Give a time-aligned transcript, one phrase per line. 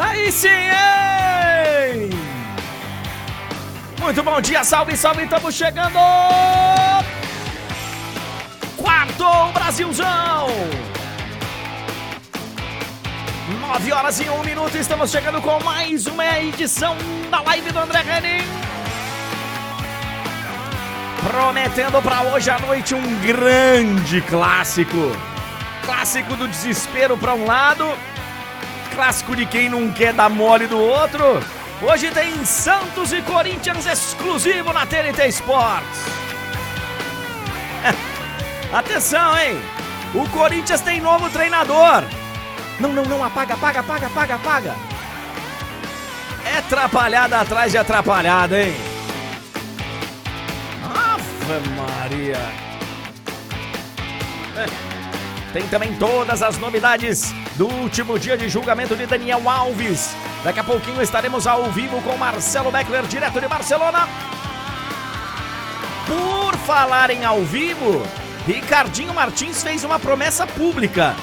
[0.00, 2.08] Aí sim, hein?
[4.00, 5.98] Muito bom dia, salve, salve, estamos chegando!
[8.78, 10.48] Quarto Brasilzão!
[13.60, 16.96] Nove horas e um minuto, estamos chegando com mais uma edição
[17.30, 18.48] da live do André Henning.
[21.28, 25.14] Prometendo para hoje à noite um grande clássico.
[25.84, 27.86] Clássico do desespero para um lado,
[29.00, 31.42] clássico de quem não quer dar mole do outro.
[31.80, 36.04] Hoje tem Santos e Corinthians exclusivo na TNT Sports.
[38.70, 39.58] Atenção, hein?
[40.14, 42.04] O Corinthians tem novo treinador.
[42.78, 44.74] Não, não, não, apaga, apaga, apaga, apaga, apaga.
[46.44, 48.74] É atrapalhada atrás de atrapalhada, hein?
[50.84, 52.38] Ave Maria.
[54.58, 55.52] É.
[55.54, 60.16] Tem também todas as novidades do último dia de julgamento de Daniel Alves.
[60.42, 64.08] Daqui a pouquinho estaremos ao vivo com Marcelo Beckler, direto de Barcelona.
[66.06, 68.02] Por falar em ao vivo,
[68.46, 71.14] Ricardinho Martins fez uma promessa pública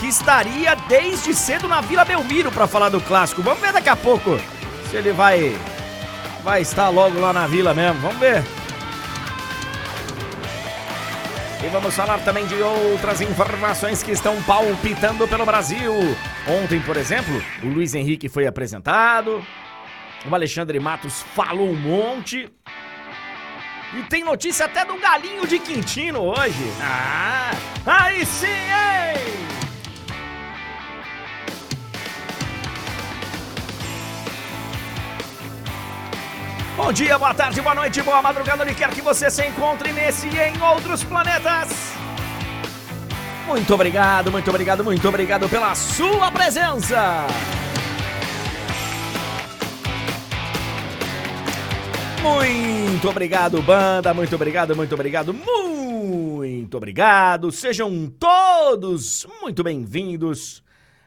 [0.00, 3.42] que estaria desde cedo na Vila Belmiro para falar do clássico.
[3.42, 4.40] Vamos ver daqui a pouco
[4.88, 5.54] se ele vai
[6.42, 8.00] vai estar logo lá na Vila mesmo.
[8.00, 8.42] Vamos ver.
[11.64, 15.92] E vamos falar também de outras informações que estão palpitando pelo Brasil.
[16.48, 19.44] Ontem, por exemplo, o Luiz Henrique foi apresentado.
[20.28, 22.52] O Alexandre Matos falou um monte.
[23.94, 26.72] E tem notícia até do galinho de Quintino hoje.
[26.80, 27.52] Ah,
[27.86, 29.41] aí sim?
[36.84, 40.26] Bom dia, boa tarde, boa noite, boa madrugada, onde quer que você se encontre nesse
[40.26, 41.68] e em outros planetas.
[43.46, 47.24] Muito obrigado, muito obrigado, muito obrigado pela sua presença.
[52.20, 54.12] Muito obrigado, banda.
[54.12, 57.52] Muito obrigado, muito obrigado, muito obrigado.
[57.52, 60.64] Sejam todos muito bem-vindos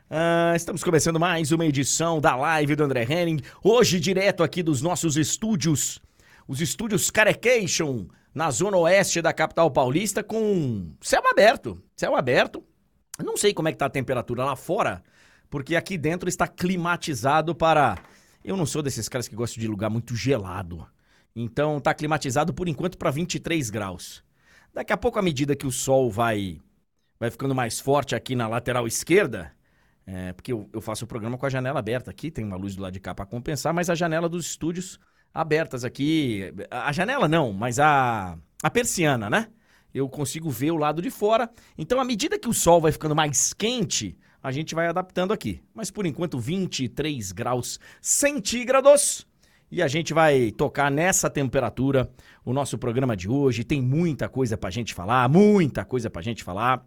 [0.08, 3.42] Uh, estamos começando mais uma edição da live do André Henning.
[3.64, 6.00] Hoje, direto aqui dos nossos estúdios,
[6.48, 11.82] os estúdios Carecation, na zona oeste da capital paulista, com céu aberto.
[11.98, 12.64] Céu aberto.
[13.18, 15.04] Não sei como é que tá a temperatura lá fora,
[15.50, 17.98] porque aqui dentro está climatizado para.
[18.44, 20.86] Eu não sou desses caras que gostam de lugar muito gelado.
[21.36, 24.24] Então tá climatizado por enquanto para 23 graus.
[24.72, 26.60] Daqui a pouco, à medida que o sol vai
[27.20, 29.55] vai ficando mais forte aqui na lateral esquerda,
[30.08, 32.76] é, porque eu, eu, faço o programa com a janela aberta aqui, tem uma luz
[32.76, 35.00] do lado de cá para compensar, mas a janela dos estúdios
[35.34, 36.54] abertas aqui.
[36.70, 39.48] A janela não, mas a, a persiana, né?
[39.94, 41.50] Eu consigo ver o lado de fora.
[41.78, 45.62] Então, à medida que o sol vai ficando mais quente, a gente vai adaptando aqui.
[45.74, 49.26] Mas por enquanto, 23 graus centígrados.
[49.72, 52.12] E a gente vai tocar nessa temperatura
[52.44, 53.64] o nosso programa de hoje.
[53.64, 56.86] Tem muita coisa pra gente falar, muita coisa pra gente falar.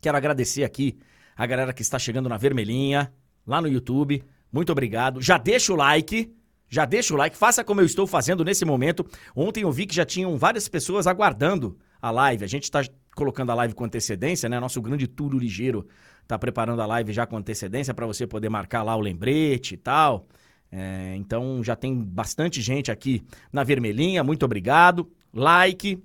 [0.00, 0.98] Quero agradecer aqui
[1.36, 3.12] a galera que está chegando na vermelhinha,
[3.46, 4.22] lá no YouTube.
[4.52, 5.20] Muito obrigado.
[5.20, 6.32] Já deixa o like.
[6.68, 9.06] Já deixa o like, faça como eu estou fazendo nesse momento.
[9.36, 12.44] Ontem eu vi que já tinham várias pessoas aguardando a live.
[12.44, 12.82] A gente está
[13.14, 14.58] colocando a live com antecedência, né?
[14.58, 15.86] Nosso grande Turo Ligeiro
[16.22, 19.76] está preparando a live já com antecedência para você poder marcar lá o lembrete e
[19.76, 20.26] tal.
[20.70, 23.22] É, então já tem bastante gente aqui
[23.52, 24.24] na vermelhinha.
[24.24, 25.10] Muito obrigado.
[25.32, 26.02] Like.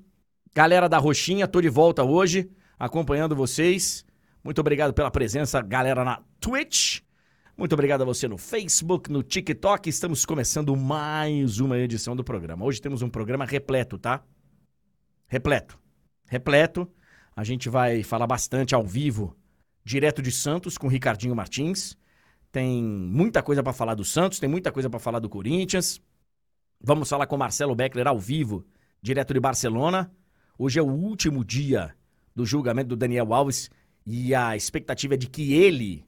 [0.53, 2.49] Galera da Roxinha, tô de volta hoje
[2.79, 4.06] acompanhando vocês.
[4.43, 7.01] Muito obrigado pela presença, galera na Twitch.
[7.57, 9.89] Muito obrigado a você no Facebook, no TikTok.
[9.89, 12.63] Estamos começando mais uma edição do programa.
[12.63, 14.23] Hoje temos um programa repleto, tá?
[15.27, 15.79] Repleto.
[16.27, 16.87] Repleto.
[17.35, 19.35] A gente vai falar bastante ao vivo,
[19.83, 21.97] direto de Santos, com Ricardinho Martins.
[22.51, 25.99] Tem muita coisa para falar do Santos, tem muita coisa para falar do Corinthians.
[26.79, 28.65] Vamos falar com Marcelo Beckler ao vivo,
[29.01, 30.11] direto de Barcelona.
[30.57, 31.93] Hoje é o último dia
[32.35, 33.69] do julgamento do Daniel Alves
[34.09, 36.07] e a expectativa é de que ele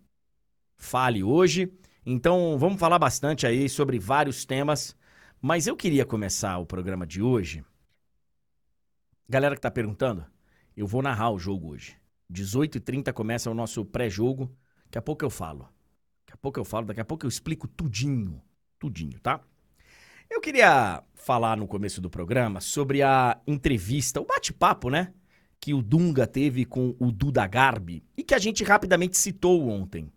[0.78, 1.70] fale hoje.
[2.06, 4.96] Então, vamos falar bastante aí sobre vários temas,
[5.41, 7.62] mas eu queria começar o programa de hoje.
[9.28, 10.26] Galera que tá perguntando,
[10.78, 11.97] eu vou narrar o jogo hoje.
[12.32, 14.50] 18h30 começa o nosso pré-jogo.
[14.85, 15.68] Daqui a pouco eu falo.
[16.26, 18.41] Daqui a pouco eu falo, daqui a pouco eu explico tudinho.
[18.79, 19.41] Tudinho, tá?
[20.29, 25.14] Eu queria falar no começo do programa sobre a entrevista, o bate-papo, né?
[25.59, 30.11] Que o Dunga teve com o Duda Garbi e que a gente rapidamente citou ontem.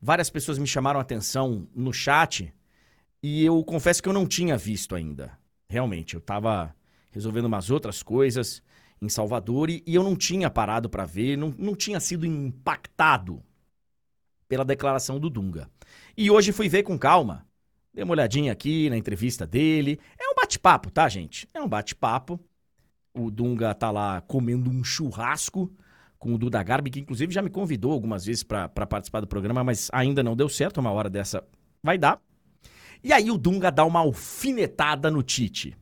[0.00, 2.52] Várias pessoas me chamaram a atenção no chat
[3.22, 5.38] e eu confesso que eu não tinha visto ainda.
[5.68, 6.74] Realmente, eu estava
[7.10, 8.62] resolvendo umas outras coisas
[9.00, 13.42] em Salvador e, e eu não tinha parado para ver, não, não tinha sido impactado
[14.48, 15.70] pela declaração do Dunga.
[16.16, 17.46] E hoje fui ver com calma.
[17.92, 20.00] Dei uma olhadinha aqui na entrevista dele.
[20.18, 21.48] É um bate-papo, tá, gente?
[21.54, 22.40] É um bate-papo.
[23.14, 25.70] O Dunga tá lá comendo um churrasco
[26.18, 29.64] com o Duda Garbi, que inclusive já me convidou algumas vezes para participar do programa,
[29.64, 30.78] mas ainda não deu certo.
[30.78, 31.42] Uma hora dessa
[31.82, 32.20] vai dar.
[33.02, 35.76] E aí o Dunga dá uma alfinetada no Tite.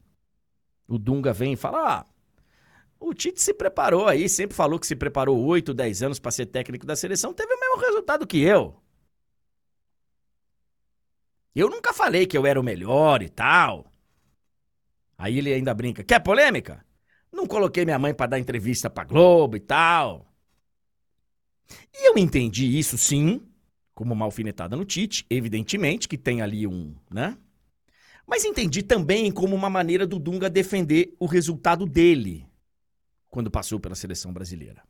[0.86, 2.06] O Dunga vem e fala: Ah,
[3.00, 6.46] o Tite se preparou aí, sempre falou que se preparou 8, 10 anos para ser
[6.46, 8.80] técnico da seleção, teve o mesmo resultado que eu.
[11.54, 13.90] Eu nunca falei que eu era o melhor e tal.
[15.16, 16.84] Aí ele ainda brinca: Quer polêmica?
[17.32, 20.26] Não coloquei minha mãe para dar entrevista pra Globo e tal.
[21.94, 23.42] E eu entendi isso sim,
[23.94, 27.36] como uma alfinetada no Tite, evidentemente que tem ali um, né?
[28.26, 32.46] Mas entendi também como uma maneira do Dunga defender o resultado dele
[33.28, 34.82] quando passou pela seleção brasileira.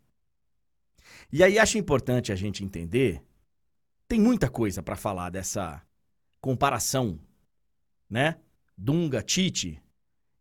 [1.33, 3.23] E aí acho importante a gente entender,
[4.07, 5.83] tem muita coisa para falar dessa
[6.41, 7.19] comparação,
[8.09, 8.39] né?
[8.77, 9.83] Dunga, Tite.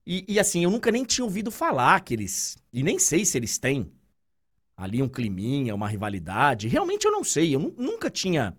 [0.10, 2.58] E, e, assim, eu nunca nem tinha ouvido falar que eles.
[2.72, 3.92] E nem sei se eles têm
[4.78, 6.70] ali um climinha, uma rivalidade.
[6.70, 7.54] Realmente eu não sei.
[7.54, 8.58] Eu nunca tinha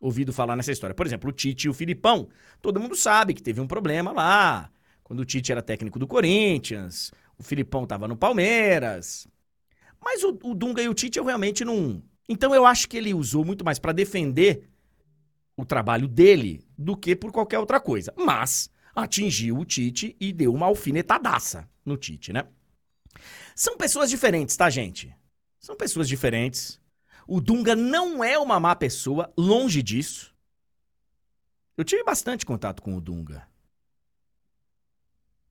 [0.00, 0.94] ouvido falar nessa história.
[0.94, 2.30] Por exemplo, o Tite e o Filipão.
[2.62, 4.70] Todo mundo sabe que teve um problema lá.
[5.04, 9.28] Quando o Tite era técnico do Corinthians, o Filipão estava no Palmeiras.
[10.02, 12.02] Mas o, o, Dunga e o Tite eu realmente não.
[12.26, 14.66] Então eu acho que ele usou muito mais para defender
[15.54, 18.10] o trabalho dele do que por qualquer outra coisa.
[18.16, 18.70] Mas
[19.02, 22.46] atingiu o Tite e deu uma alfinetadaça no Tite, né?
[23.54, 25.14] São pessoas diferentes, tá, gente?
[25.58, 26.80] São pessoas diferentes.
[27.26, 30.34] O Dunga não é uma má pessoa, longe disso.
[31.76, 33.46] Eu tive bastante contato com o Dunga.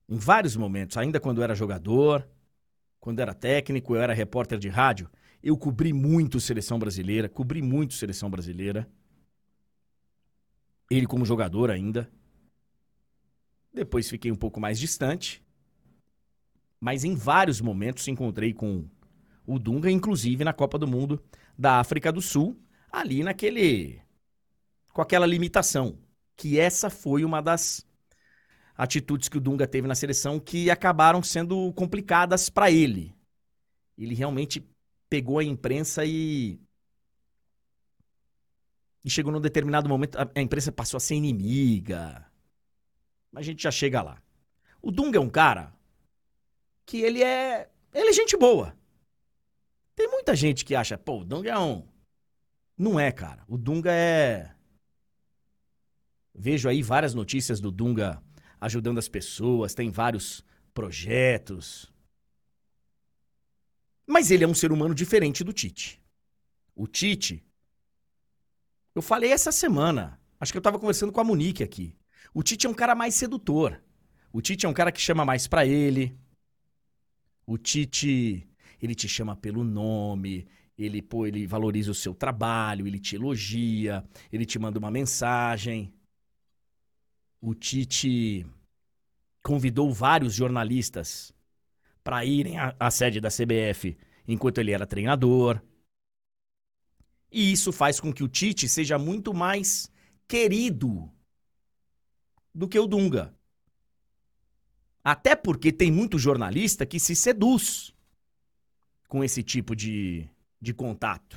[0.08, 2.26] Em vários momentos, ainda quando eu era jogador,
[2.98, 5.10] quando era técnico, eu era repórter de rádio,
[5.42, 8.88] eu cobri muito seleção brasileira, cobri muito seleção brasileira.
[10.90, 12.10] Ele como jogador ainda.
[13.72, 15.42] Depois fiquei um pouco mais distante.
[16.80, 18.88] Mas em vários momentos encontrei com
[19.46, 21.22] o Dunga, inclusive na Copa do Mundo
[21.56, 22.60] da África do Sul,
[22.90, 24.00] ali naquele.
[24.92, 25.98] com aquela limitação.
[26.36, 27.84] Que essa foi uma das
[28.76, 33.12] atitudes que o Dunga teve na seleção que acabaram sendo complicadas para ele.
[33.96, 34.64] Ele realmente
[35.10, 36.60] pegou a imprensa e.
[39.04, 42.27] E chegou num determinado momento, a imprensa passou a ser inimiga.
[43.32, 44.22] Mas a gente já chega lá.
[44.80, 45.72] O Dunga é um cara
[46.86, 47.70] que ele é.
[47.92, 48.76] Ele é gente boa.
[49.94, 51.86] Tem muita gente que acha, pô, o Dunga é um.
[52.76, 53.44] Não é, cara.
[53.48, 54.54] O Dunga é.
[56.34, 58.22] Vejo aí várias notícias do Dunga
[58.60, 61.92] ajudando as pessoas, tem vários projetos.
[64.06, 66.00] Mas ele é um ser humano diferente do Tite.
[66.74, 67.44] O Tite.
[68.94, 70.20] Eu falei essa semana.
[70.40, 71.97] Acho que eu tava conversando com a Monique aqui.
[72.34, 73.80] O Tite é um cara mais sedutor.
[74.32, 76.16] O Tite é um cara que chama mais pra ele.
[77.46, 78.46] O Tite
[78.80, 80.46] ele te chama pelo nome,
[80.76, 85.92] ele, pô, ele valoriza o seu trabalho, ele te elogia, ele te manda uma mensagem.
[87.40, 88.46] O Tite
[89.42, 91.32] convidou vários jornalistas
[92.04, 93.96] para irem à, à sede da CBF
[94.26, 95.60] enquanto ele era treinador.
[97.30, 99.90] E isso faz com que o Tite seja muito mais
[100.26, 101.10] querido
[102.58, 103.32] do que o Dunga.
[105.04, 107.94] Até porque tem muito jornalista que se seduz
[109.06, 110.28] com esse tipo de,
[110.60, 111.36] de contato.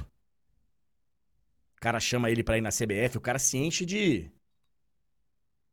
[1.77, 4.31] O cara chama ele para ir na CBF, o cara se enche de.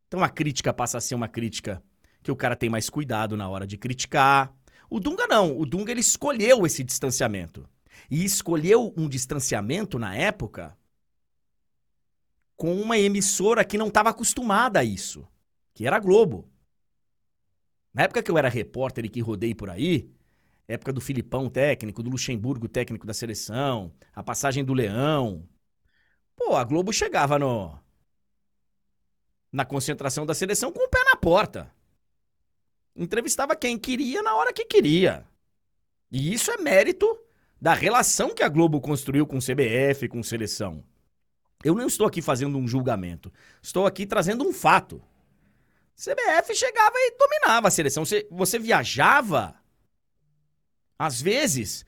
[0.07, 1.83] Então a crítica passa a ser uma crítica
[2.23, 4.55] que o cara tem mais cuidado na hora de criticar.
[4.91, 7.67] O Dunga não, o Dunga ele escolheu esse distanciamento.
[8.11, 10.77] E escolheu um distanciamento na época
[12.55, 15.27] com uma emissora que não estava acostumada a isso,
[15.79, 16.51] que era a Globo.
[17.95, 20.13] Na época que eu era repórter e que rodei por aí,
[20.67, 25.49] época do Filipão técnico, do Luxemburgo técnico da seleção, a passagem do Leão.
[26.35, 27.79] Pô, a Globo chegava no
[29.53, 31.73] na concentração da seleção com o pé na porta.
[32.97, 35.25] Entrevistava quem queria na hora que queria.
[36.11, 37.07] E isso é mérito
[37.63, 40.83] da relação que a Globo construiu com o CBF, com seleção.
[41.63, 43.33] Eu não estou aqui fazendo um julgamento.
[43.63, 45.01] Estou aqui trazendo um fato.
[45.99, 48.05] CBF chegava e dominava a seleção.
[48.05, 49.59] Você, você viajava
[50.99, 51.87] às vezes,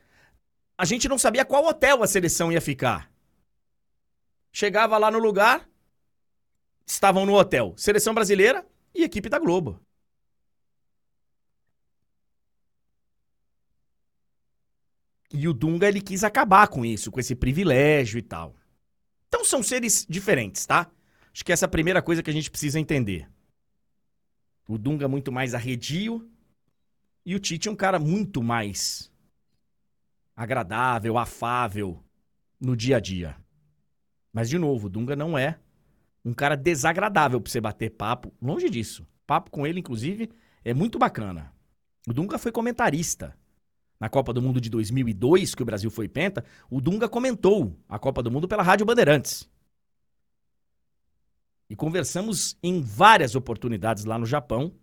[0.79, 3.11] a gente não sabia qual hotel a seleção ia ficar.
[4.52, 5.69] Chegava lá no lugar,
[6.87, 9.81] estavam no hotel Seleção Brasileira e equipe da Globo.
[15.33, 18.57] E o Dunga ele quis acabar com isso, com esse privilégio e tal.
[19.29, 20.90] Então são seres diferentes, tá?
[21.33, 23.29] Acho que essa é a primeira coisa que a gente precisa entender.
[24.71, 26.31] O Dunga muito mais arredio
[27.27, 29.11] e o Tite é um cara muito mais
[30.37, 32.00] agradável, afável
[32.61, 33.37] no dia a dia.
[34.33, 35.59] Mas de novo, o Dunga não é
[36.25, 39.05] um cara desagradável para você bater papo, longe disso.
[39.27, 40.31] Papo com ele inclusive
[40.65, 41.53] é muito bacana.
[42.07, 43.37] O Dunga foi comentarista
[43.99, 47.99] na Copa do Mundo de 2002, que o Brasil foi penta, o Dunga comentou a
[47.99, 49.50] Copa do Mundo pela Rádio Bandeirantes.
[51.71, 54.75] E conversamos em várias oportunidades lá no Japão.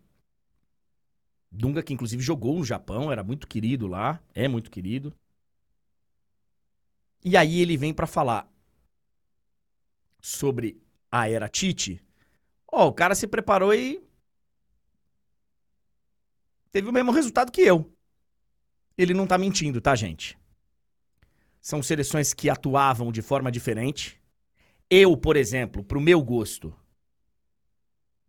[1.51, 5.13] Dunga, que inclusive jogou no Japão, era muito querido lá, é muito querido.
[7.23, 8.49] E aí ele vem para falar
[10.19, 12.01] sobre a era Tite.
[12.71, 14.01] Ó, oh, o cara se preparou e
[16.71, 17.93] teve o mesmo resultado que eu
[18.97, 20.37] ele não tá mentindo, tá, gente?
[21.61, 24.19] São seleções que atuavam de forma diferente.
[24.89, 26.73] Eu, por exemplo, pro meu gosto,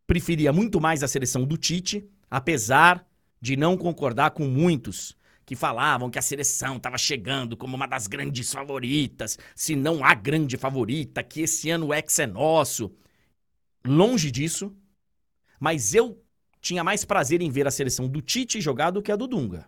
[0.06, 3.06] preferia muito mais a seleção do Tite, apesar
[3.40, 8.06] de não concordar com muitos que falavam que a seleção estava chegando como uma das
[8.06, 12.92] grandes favoritas, se não a grande favorita, que esse ano o ex é nosso.
[13.86, 14.76] Longe disso,
[15.60, 16.22] mas eu
[16.60, 19.64] tinha mais prazer em ver a seleção do Tite jogar do que a do Dunga.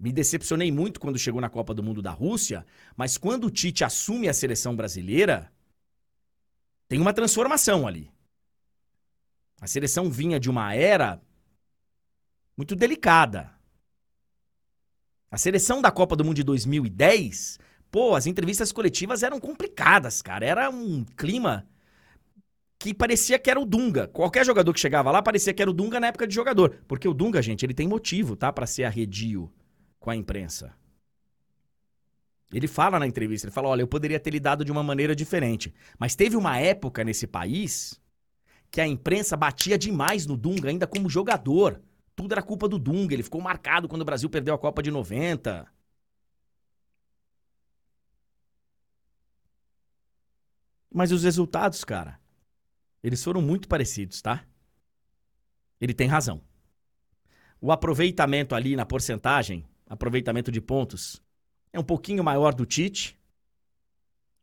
[0.00, 2.64] Me decepcionei muito quando chegou na Copa do Mundo da Rússia,
[2.96, 5.52] mas quando o Tite assume a seleção brasileira,
[6.88, 8.10] tem uma transformação ali.
[9.60, 11.20] A seleção vinha de uma era
[12.56, 13.50] muito delicada.
[15.30, 17.58] A seleção da Copa do Mundo de 2010,
[17.90, 20.46] pô, as entrevistas coletivas eram complicadas, cara.
[20.46, 21.68] Era um clima
[22.78, 24.08] que parecia que era o Dunga.
[24.08, 26.82] Qualquer jogador que chegava lá parecia que era o Dunga na época de jogador.
[26.88, 28.50] Porque o Dunga, gente, ele tem motivo, tá?
[28.50, 29.52] para ser arredio
[30.00, 30.74] com a imprensa.
[32.52, 35.72] Ele fala na entrevista, ele fala, olha, eu poderia ter lidado de uma maneira diferente.
[35.98, 38.00] Mas teve uma época nesse país
[38.70, 41.80] que a imprensa batia demais no Dunga, ainda como jogador.
[42.16, 44.90] Tudo era culpa do Dunga, ele ficou marcado quando o Brasil perdeu a Copa de
[44.90, 45.66] 90.
[50.92, 52.18] Mas os resultados, cara,
[53.02, 54.44] eles foram muito parecidos, tá?
[55.80, 56.42] Ele tem razão.
[57.60, 61.20] O aproveitamento ali na porcentagem aproveitamento de pontos,
[61.72, 63.18] é um pouquinho maior do Tite.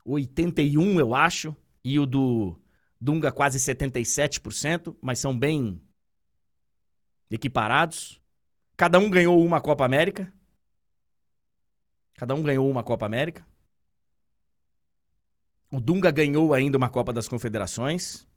[0.03, 2.59] 81, eu acho, e o do
[2.99, 5.81] Dunga quase 77%, mas são bem
[7.31, 8.21] equiparados.
[8.75, 10.31] Cada um ganhou uma Copa América.
[12.15, 13.45] Cada um ganhou uma Copa América.
[15.71, 18.27] O Dunga ganhou ainda uma Copa das Confederações.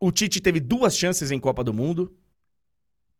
[0.00, 2.14] O Tite teve duas chances em Copa do Mundo.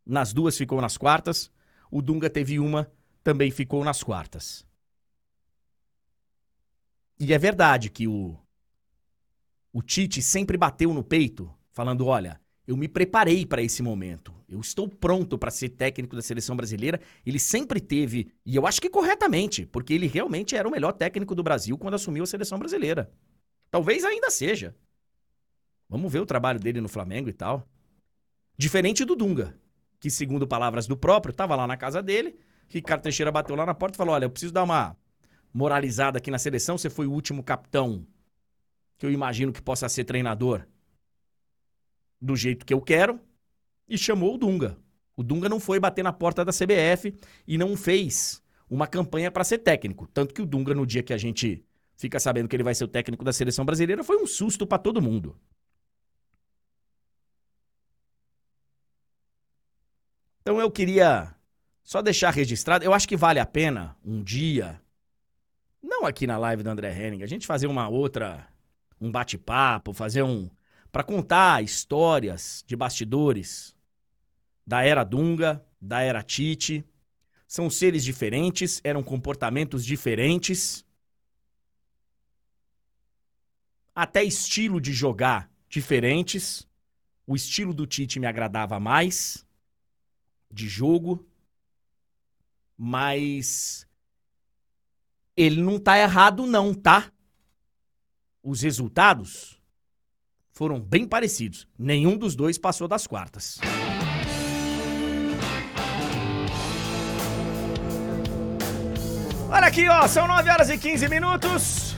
[0.07, 1.51] Nas duas ficou nas quartas.
[1.91, 2.91] O Dunga teve uma,
[3.23, 4.67] também ficou nas quartas.
[7.19, 8.37] E é verdade que o,
[9.73, 14.35] o Tite sempre bateu no peito, falando: olha, eu me preparei para esse momento.
[14.49, 17.01] Eu estou pronto para ser técnico da seleção brasileira.
[17.25, 21.35] Ele sempre teve, e eu acho que corretamente, porque ele realmente era o melhor técnico
[21.35, 23.11] do Brasil quando assumiu a seleção brasileira.
[23.71, 24.77] Talvez ainda seja.
[25.89, 27.69] Vamos ver o trabalho dele no Flamengo e tal.
[28.57, 29.59] Diferente do Dunga
[30.05, 32.39] que, segundo palavras do próprio, estava lá na casa dele.
[32.69, 34.95] Ricardo Teixeira bateu lá na porta e falou: Olha, eu preciso dar uma
[35.51, 36.77] moralizada aqui na seleção.
[36.77, 38.07] Você foi o último capitão
[38.99, 40.67] que eu imagino que possa ser treinador
[42.21, 43.19] do jeito que eu quero.
[43.89, 44.77] E chamou o Dunga.
[45.17, 47.15] O Dunga não foi bater na porta da CBF
[47.47, 50.07] e não fez uma campanha para ser técnico.
[50.13, 51.65] Tanto que o Dunga, no dia que a gente
[51.97, 54.77] fica sabendo que ele vai ser o técnico da seleção brasileira, foi um susto para
[54.77, 55.35] todo mundo.
[60.45, 61.35] Então eu queria
[61.83, 62.85] só deixar registrado.
[62.85, 64.79] Eu acho que vale a pena um dia,
[65.83, 68.47] não aqui na live do André Henning, a gente fazer uma outra,
[69.01, 70.51] um bate-papo, fazer um.
[70.93, 73.75] para contar histórias de bastidores
[74.67, 76.85] da era Dunga, da era Tite.
[77.49, 80.85] São seres diferentes, eram comportamentos diferentes.
[83.95, 86.69] Até estilo de jogar diferentes.
[87.27, 89.44] O estilo do Tite me agradava mais
[90.55, 91.27] de jogo,
[92.79, 93.87] mas
[95.37, 97.11] ele não tá errado não, tá?
[98.43, 99.61] Os resultados
[100.53, 101.67] foram bem parecidos.
[101.77, 103.59] Nenhum dos dois passou das quartas.
[109.51, 111.94] Olha aqui, ó, são 9 horas e 15 minutos.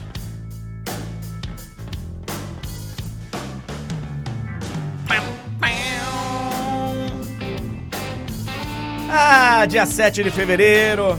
[9.65, 11.17] Dia 7 de fevereiro.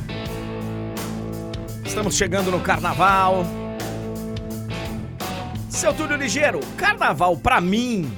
[1.84, 3.44] estamos chegando no carnaval.
[5.68, 8.10] Seu Túlio Ligeiro, carnaval pra mim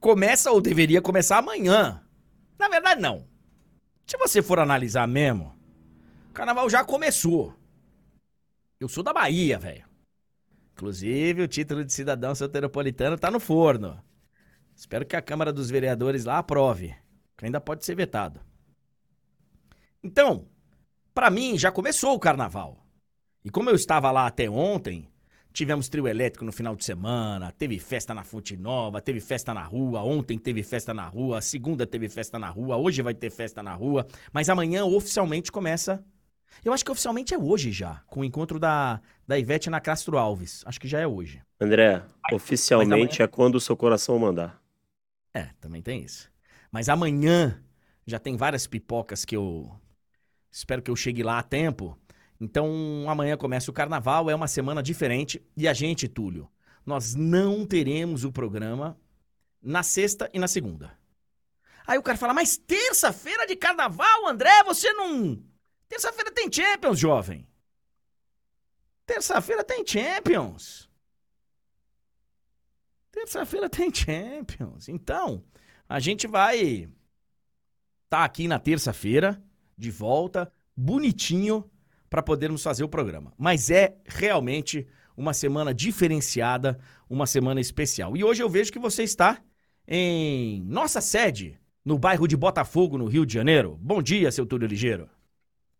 [0.00, 2.02] começa ou deveria começar amanhã.
[2.58, 3.26] Na verdade, não.
[4.06, 5.54] Se você for analisar mesmo,
[6.30, 7.54] o carnaval já começou.
[8.78, 9.84] Eu sou da Bahia, velho.
[10.72, 13.98] Inclusive, o título de cidadão soteropolitano tá no forno.
[14.76, 16.94] Espero que a Câmara dos Vereadores lá aprove,
[17.36, 18.40] que ainda pode ser vetado.
[20.02, 20.46] Então,
[21.14, 22.84] para mim já começou o carnaval.
[23.44, 25.08] E como eu estava lá até ontem,
[25.52, 29.62] tivemos trio elétrico no final de semana, teve festa na Fonte Nova, teve festa na
[29.62, 33.62] rua, ontem teve festa na rua, segunda teve festa na rua, hoje vai ter festa
[33.62, 36.04] na rua, mas amanhã oficialmente começa.
[36.64, 40.18] Eu acho que oficialmente é hoje já, com o encontro da, da Ivete na Castro
[40.18, 40.62] Alves.
[40.66, 41.40] Acho que já é hoje.
[41.60, 43.16] André, oficialmente amanhã...
[43.20, 44.60] é quando o seu coração mandar.
[45.32, 46.33] É, também tem isso.
[46.74, 47.62] Mas amanhã
[48.04, 49.70] já tem várias pipocas que eu
[50.50, 51.96] Espero que eu chegue lá a tempo.
[52.40, 55.40] Então, amanhã começa o carnaval, é uma semana diferente.
[55.56, 56.50] E a gente, Túlio,
[56.84, 58.98] nós não teremos o programa
[59.62, 60.98] na sexta e na segunda.
[61.86, 65.40] Aí o cara fala, mas terça-feira de carnaval, André, você não.
[65.88, 67.46] Terça-feira tem Champions, jovem.
[69.06, 70.90] Terça-feira tem Champions.
[73.12, 74.88] Terça-feira tem Champions.
[74.88, 75.44] Então,
[75.94, 76.88] a gente vai
[78.10, 79.40] tá aqui na terça-feira
[79.78, 81.70] de volta, bonitinho,
[82.10, 83.32] para podermos fazer o programa.
[83.38, 88.16] Mas é realmente uma semana diferenciada, uma semana especial.
[88.16, 89.40] E hoje eu vejo que você está
[89.86, 93.78] em nossa sede, no bairro de Botafogo, no Rio de Janeiro.
[93.80, 95.08] Bom dia, seu Túlio Ligeiro.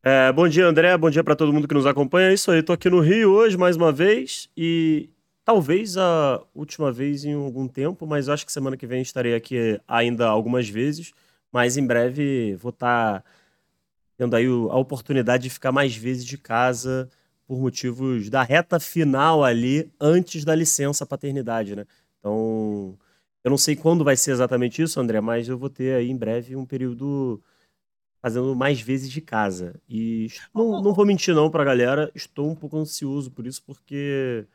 [0.00, 0.96] É, bom dia, André.
[0.96, 2.30] Bom dia para todo mundo que nos acompanha.
[2.30, 5.10] É isso aí, tô aqui no Rio hoje mais uma vez e
[5.44, 9.80] talvez a última vez em algum tempo, mas acho que semana que vem estarei aqui
[9.86, 11.12] ainda algumas vezes.
[11.52, 13.22] Mas em breve vou estar.
[13.22, 13.24] Tá
[14.16, 17.10] tendo aí a oportunidade de ficar mais vezes de casa
[17.46, 21.84] por motivos da reta final ali, antes da licença paternidade, né?
[22.18, 22.98] Então,
[23.42, 26.16] eu não sei quando vai ser exatamente isso, André, mas eu vou ter aí em
[26.16, 27.42] breve um período
[28.22, 29.78] fazendo mais vezes de casa.
[29.88, 34.46] E não, não vou mentir não pra galera, estou um pouco ansioso por isso, porque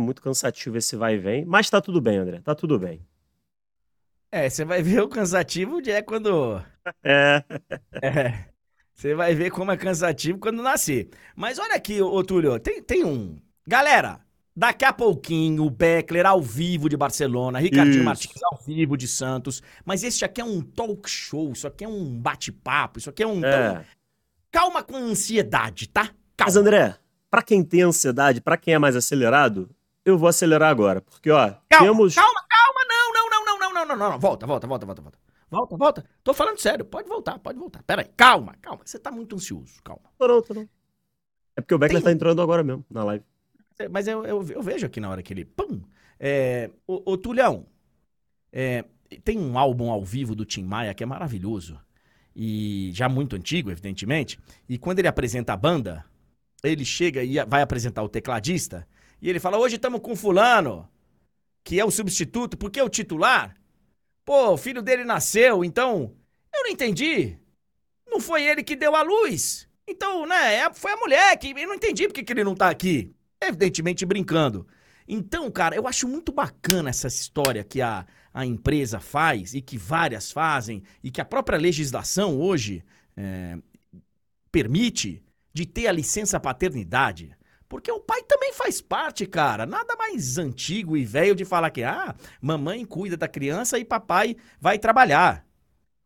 [0.00, 1.44] é muito cansativo esse vai e vem.
[1.44, 3.06] Mas tá tudo bem, André, tá tudo bem.
[4.30, 6.62] É, você vai ver o cansativo de é quando...
[7.02, 7.42] É.
[8.02, 8.56] É.
[8.96, 11.10] Você vai ver como é cansativo quando nascer.
[11.34, 13.36] Mas olha aqui, ô Túlio, tem, tem um.
[13.66, 14.20] Galera,
[14.56, 18.04] daqui a pouquinho o Beckler ao vivo de Barcelona, Ricardinho Isso.
[18.04, 19.62] Martins ao vivo de Santos.
[19.84, 23.26] Mas esse aqui é um talk show, isso aqui é um bate-papo, isso aqui é
[23.26, 23.44] um.
[23.44, 23.70] É.
[23.70, 23.84] Então,
[24.50, 26.04] calma com ansiedade, tá?
[26.34, 26.46] Calma.
[26.46, 26.96] Mas André,
[27.30, 29.68] pra quem tem ansiedade, pra quem é mais acelerado,
[30.06, 31.00] eu vou acelerar agora.
[31.02, 32.14] Porque, ó, calma, temos.
[32.14, 34.18] Calma, calma, não, não, não, não, não, não, não, não.
[34.18, 35.18] Volta, volta, volta, volta, volta.
[35.50, 36.04] Volta, volta.
[36.22, 36.84] Tô falando sério.
[36.84, 37.82] Pode voltar, pode voltar.
[37.82, 38.08] Pera aí.
[38.16, 38.82] Calma, calma.
[38.84, 39.82] Você tá muito ansioso.
[39.82, 40.02] Calma.
[40.18, 40.68] Não, não, não.
[41.56, 42.12] É porque o Beckler Tem...
[42.12, 43.24] tá entrando agora mesmo, na live.
[43.78, 45.44] É, mas eu, eu, eu vejo aqui na hora que ele.
[45.44, 45.82] Pum!
[46.20, 47.66] É, o, o Tulhão,
[48.52, 48.84] é,
[49.24, 51.80] tem um álbum ao vivo do Tim Maia que é maravilhoso.
[52.34, 54.38] E já muito antigo, evidentemente.
[54.68, 56.04] E quando ele apresenta a banda,
[56.62, 58.86] ele chega e vai apresentar o tecladista.
[59.26, 60.88] E ele fala: Hoje estamos com Fulano,
[61.62, 63.54] que é o substituto, porque o titular
[64.26, 66.12] Pô, o filho dele nasceu, então.
[66.52, 67.38] Eu não entendi.
[68.04, 69.68] Não foi ele que deu a luz.
[69.86, 71.50] Então, né, é, foi a mulher que.
[71.50, 73.14] Eu não entendi porque que ele não tá aqui.
[73.40, 74.66] Evidentemente brincando.
[75.06, 79.78] Então, cara, eu acho muito bacana essa história que a, a empresa faz e que
[79.78, 82.82] várias fazem e que a própria legislação hoje
[83.16, 83.56] é,
[84.50, 87.35] permite de ter a licença paternidade.
[87.68, 89.66] Porque o pai também faz parte, cara.
[89.66, 94.36] Nada mais antigo e velho de falar que, ah, mamãe cuida da criança e papai
[94.60, 95.44] vai trabalhar.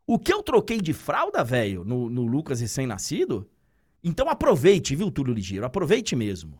[0.07, 3.49] O que eu troquei de fralda, velho, no, no Lucas recém-nascido?
[4.03, 5.67] Então aproveite, viu, Túlio Ligeiro?
[5.67, 6.59] Aproveite mesmo.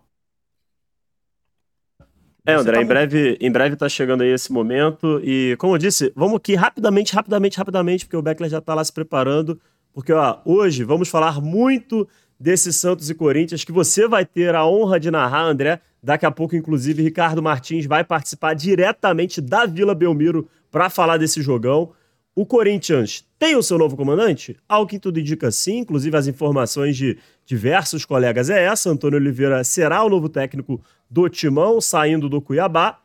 [2.45, 2.83] É, André, tá...
[2.83, 5.21] em, breve, em breve tá chegando aí esse momento.
[5.25, 8.85] E, como eu disse, vamos aqui rapidamente, rapidamente, rapidamente, porque o Beckler já tá lá
[8.85, 9.61] se preparando.
[9.93, 12.09] Porque, ó, hoje vamos falar muito
[12.41, 15.81] desse Santos e Corinthians, que você vai ter a honra de narrar, André.
[16.03, 21.43] Daqui a pouco, inclusive, Ricardo Martins vai participar diretamente da Vila Belmiro para falar desse
[21.43, 21.93] jogão.
[22.35, 24.57] O Corinthians tem o seu novo comandante?
[24.67, 28.89] Ao que tudo indica sim, inclusive as informações de diversos colegas é essa.
[28.89, 32.99] Antônio Oliveira será o novo técnico do Timão, saindo do Cuiabá.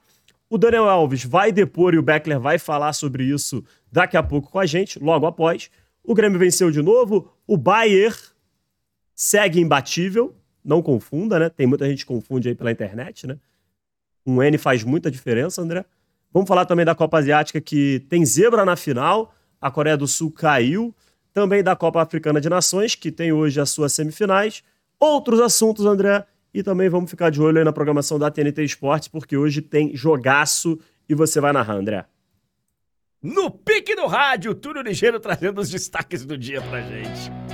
[0.50, 4.50] O Daniel Alves vai depor e o Beckler vai falar sobre isso daqui a pouco
[4.50, 5.69] com a gente, logo após.
[6.02, 8.15] O Grêmio venceu de novo, o Bayern
[9.15, 11.49] segue imbatível, não confunda, né?
[11.49, 13.38] Tem muita gente que confunde aí pela internet, né?
[14.25, 15.86] Um N faz muita diferença, André.
[16.34, 20.32] Vamos falar também da Copa Asiática que tem zebra na final, a Coreia do Sul
[20.32, 20.93] caiu.
[21.32, 24.63] Também da Copa Africana de Nações, que tem hoje as suas semifinais.
[24.97, 26.25] outros assuntos, André.
[26.54, 29.93] E também vamos ficar de olho aí na programação da TNT Esportes, porque hoje tem
[29.93, 32.06] jogaço e você vai narrar, André.
[33.21, 37.44] No pique do rádio, Túlio Ligeiro trazendo os destaques do dia pra gente.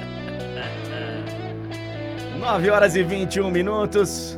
[2.42, 4.36] 9 horas e 21 minutos.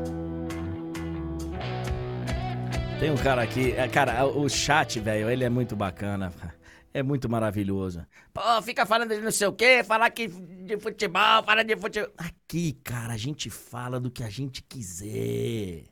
[2.99, 6.33] Tem um cara aqui, é, cara, o chat, velho, ele é muito bacana.
[6.93, 8.05] É muito maravilhoso.
[8.33, 12.11] Pô, fica falando de não sei o quê, falar que de futebol, fala de futebol.
[12.17, 15.85] Aqui, cara, a gente fala do que a gente quiser.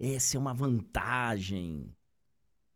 [0.00, 1.94] Essa é uma vantagem.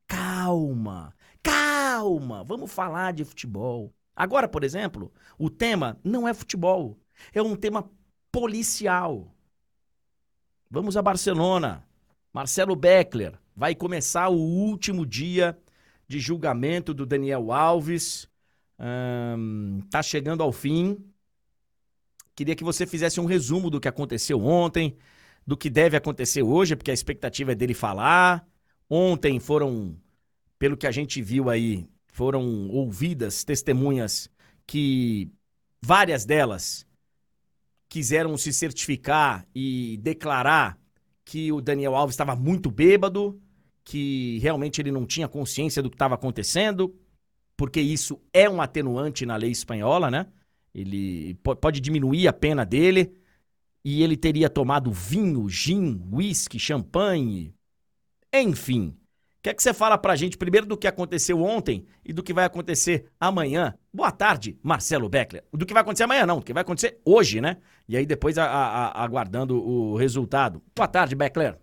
[0.06, 3.92] Calma, calma, vamos falar de futebol.
[4.14, 7.00] Agora, por exemplo, o tema não é futebol,
[7.32, 7.90] é um tema
[8.37, 9.35] policial.
[10.70, 11.83] Vamos a Barcelona.
[12.35, 15.59] Marcelo Beckler vai começar o último dia
[16.07, 18.29] de julgamento do Daniel Alves.
[18.79, 21.03] Um, tá chegando ao fim.
[22.35, 24.99] Queria que você fizesse um resumo do que aconteceu ontem,
[25.46, 28.46] do que deve acontecer hoje, porque a expectativa é dele falar.
[28.90, 29.96] Ontem foram,
[30.59, 34.29] pelo que a gente viu aí, foram ouvidas testemunhas
[34.66, 35.33] que
[35.81, 36.86] várias delas
[37.88, 40.79] quiseram se certificar e declarar
[41.25, 43.40] que o Daniel Alves estava muito bêbado,
[43.85, 46.94] que realmente ele não tinha consciência do que estava acontecendo,
[47.57, 50.27] porque isso é um atenuante na lei espanhola, né?
[50.75, 53.14] Ele pode diminuir a pena dele
[53.85, 57.55] e ele teria tomado vinho, gin, whisky, champanhe,
[58.35, 58.94] enfim.
[59.46, 62.32] Que é que você fala pra gente primeiro do que aconteceu ontem e do que
[62.32, 63.78] vai acontecer amanhã?
[63.94, 65.44] Boa tarde, Marcelo Beckler.
[65.52, 67.59] Do que vai acontecer amanhã, não, do que vai acontecer hoje, né?
[67.88, 70.61] E aí depois a, a, a, aguardando o resultado.
[70.74, 71.56] Boa tarde, Beckler.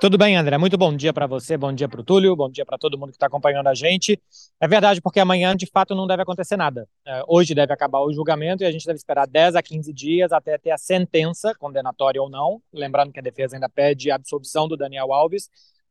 [0.00, 0.58] Tudo bem, André?
[0.58, 3.10] Muito bom dia para você, bom dia para o Túlio, bom dia para todo mundo
[3.10, 4.20] que está acompanhando a gente.
[4.60, 6.88] É verdade, porque amanhã de fato não deve acontecer nada.
[7.06, 10.32] É, hoje deve acabar o julgamento e a gente deve esperar 10 a 15 dias
[10.32, 12.60] até ter a sentença, condenatória ou não.
[12.72, 15.48] Lembrando que a defesa ainda pede a absolvição do Daniel Alves.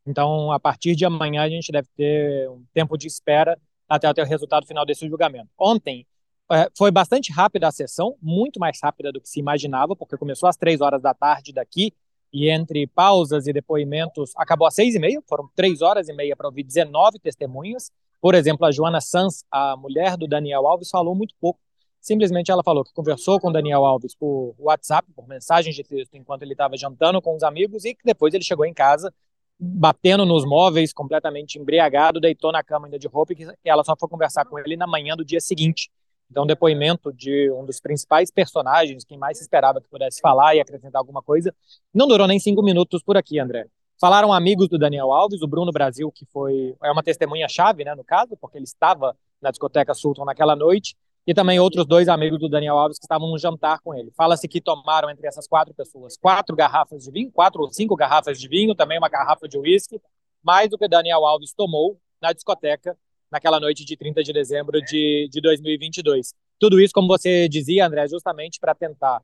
[0.07, 4.21] Então, a partir de amanhã, a gente deve ter um tempo de espera até ter
[4.21, 5.49] o resultado final desse julgamento.
[5.59, 6.07] Ontem
[6.49, 10.47] é, foi bastante rápida a sessão, muito mais rápida do que se imaginava, porque começou
[10.47, 11.93] às três horas da tarde daqui
[12.31, 16.35] e entre pausas e depoimentos acabou às seis e meia, foram três horas e meia
[16.35, 17.91] para ouvir 19 testemunhas.
[18.21, 21.59] Por exemplo, a Joana Sanz, a mulher do Daniel Alves, falou muito pouco.
[21.99, 26.15] Simplesmente ela falou que conversou com o Daniel Alves por WhatsApp, por mensagens de texto,
[26.15, 29.13] enquanto ele estava jantando com os amigos e que depois ele chegou em casa
[29.59, 34.07] batendo nos móveis, completamente embriagado, deitou na cama ainda de roupa e ela só foi
[34.07, 35.89] conversar com ele na manhã do dia seguinte.
[36.29, 40.59] Então, depoimento de um dos principais personagens, quem mais se esperava que pudesse falar e
[40.59, 41.55] acrescentar alguma coisa,
[41.93, 43.65] não durou nem cinco minutos por aqui, André.
[43.99, 48.03] Falaram amigos do Daniel Alves, o Bruno Brasil, que foi é uma testemunha-chave, né, no
[48.03, 50.95] caso, porque ele estava na discoteca Sultan naquela noite,
[51.27, 54.09] e também outros dois amigos do Daniel Alves que estavam no jantar com ele.
[54.15, 58.39] Fala-se que tomaram entre essas quatro pessoas quatro garrafas de vinho, quatro ou cinco garrafas
[58.39, 59.99] de vinho, também uma garrafa de uísque,
[60.41, 62.97] mais do que Daniel Alves tomou na discoteca
[63.29, 66.33] naquela noite de 30 de dezembro de, de 2022.
[66.57, 69.21] Tudo isso, como você dizia, André, justamente para tentar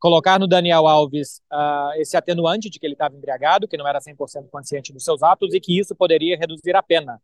[0.00, 4.00] colocar no Daniel Alves uh, esse atenuante de que ele estava embriagado, que não era
[4.00, 7.22] 100% consciente dos seus atos e que isso poderia reduzir a pena.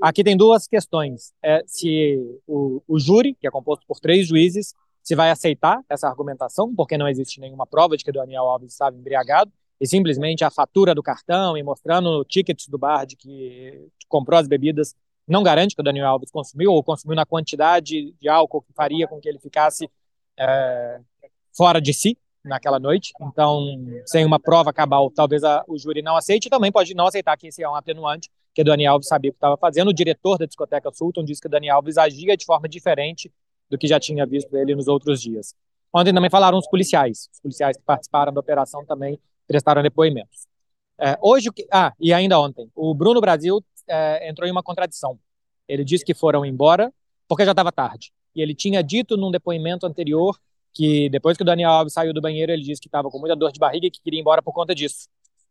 [0.00, 1.32] Aqui tem duas questões.
[1.42, 6.08] É, se o, o júri, que é composto por três juízes, se vai aceitar essa
[6.08, 10.44] argumentação, porque não existe nenhuma prova de que o Daniel Alves estava embriagado, e simplesmente
[10.44, 14.94] a fatura do cartão e mostrando tickets do bar de que comprou as bebidas
[15.28, 19.08] não garante que o Daniel Alves consumiu ou consumiu na quantidade de álcool que faria
[19.08, 19.90] com que ele ficasse
[20.38, 21.00] é,
[21.54, 23.12] fora de si naquela noite.
[23.20, 23.66] Então,
[24.06, 26.46] sem uma prova cabal, talvez a, o júri não aceite.
[26.46, 29.28] E também pode não aceitar que esse é um atenuante, que o Daniel Alves sabia
[29.28, 29.88] o que estava fazendo.
[29.88, 33.30] O diretor da discoteca Sultan disse que o Daniel Alves agia de forma diferente
[33.68, 35.54] do que já tinha visto ele nos outros dias.
[35.92, 37.28] Ontem também falaram os policiais.
[37.30, 40.46] Os policiais que participaram da operação também prestaram depoimentos.
[40.98, 45.18] É, hoje, ah, e ainda ontem, o Bruno Brasil é, entrou em uma contradição.
[45.68, 46.90] Ele disse que foram embora
[47.28, 48.10] porque já estava tarde.
[48.34, 50.34] E ele tinha dito num depoimento anterior
[50.72, 53.36] que depois que o Daniel Alves saiu do banheiro, ele disse que estava com muita
[53.36, 55.08] dor de barriga e que queria ir embora por conta disso.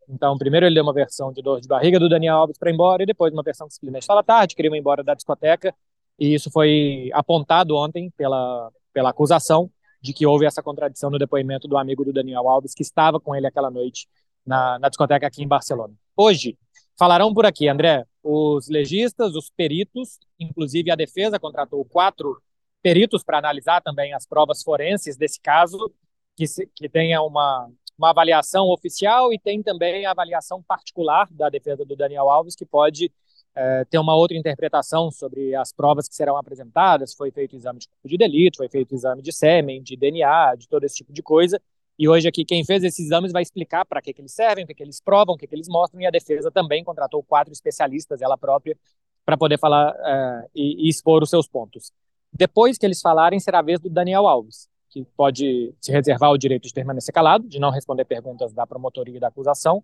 [0.09, 2.73] Então, primeiro ele deu uma versão de dor de barriga do Daniel Alves para ir
[2.73, 5.73] embora e depois uma versão que simplesmente estava tarde, queria ir embora da discoteca.
[6.19, 9.69] E isso foi apontado ontem pela, pela acusação
[10.01, 13.35] de que houve essa contradição no depoimento do amigo do Daniel Alves, que estava com
[13.35, 14.07] ele aquela noite
[14.45, 15.93] na, na discoteca aqui em Barcelona.
[16.15, 16.57] Hoje,
[16.97, 22.41] falarão por aqui, André, os legistas, os peritos, inclusive a defesa contratou quatro
[22.81, 25.91] peritos para analisar também as provas forenses desse caso,
[26.35, 31.49] que, se, que tenha uma, uma avaliação oficial e tem também a avaliação particular da
[31.49, 33.11] defesa do Daniel Alves, que pode
[33.55, 37.13] é, ter uma outra interpretação sobre as provas que serão apresentadas.
[37.13, 40.67] Foi feito exame de corpo de delito, foi feito exame de sêmen, de DNA, de
[40.67, 41.59] todo esse tipo de coisa.
[41.97, 44.67] E hoje aqui quem fez esses exames vai explicar para que, que eles servem, o
[44.67, 47.53] que, que eles provam, o que, que eles mostram, e a defesa também contratou quatro
[47.53, 48.77] especialistas, ela própria,
[49.25, 51.93] para poder falar uh, e, e, expor os seus pontos.
[52.33, 56.37] Depois que eles falarem, será a vez do Daniel Alves, que pode se reservar o
[56.37, 59.79] direito de permanecer calado, de não responder perguntas da promotoria e da acusação,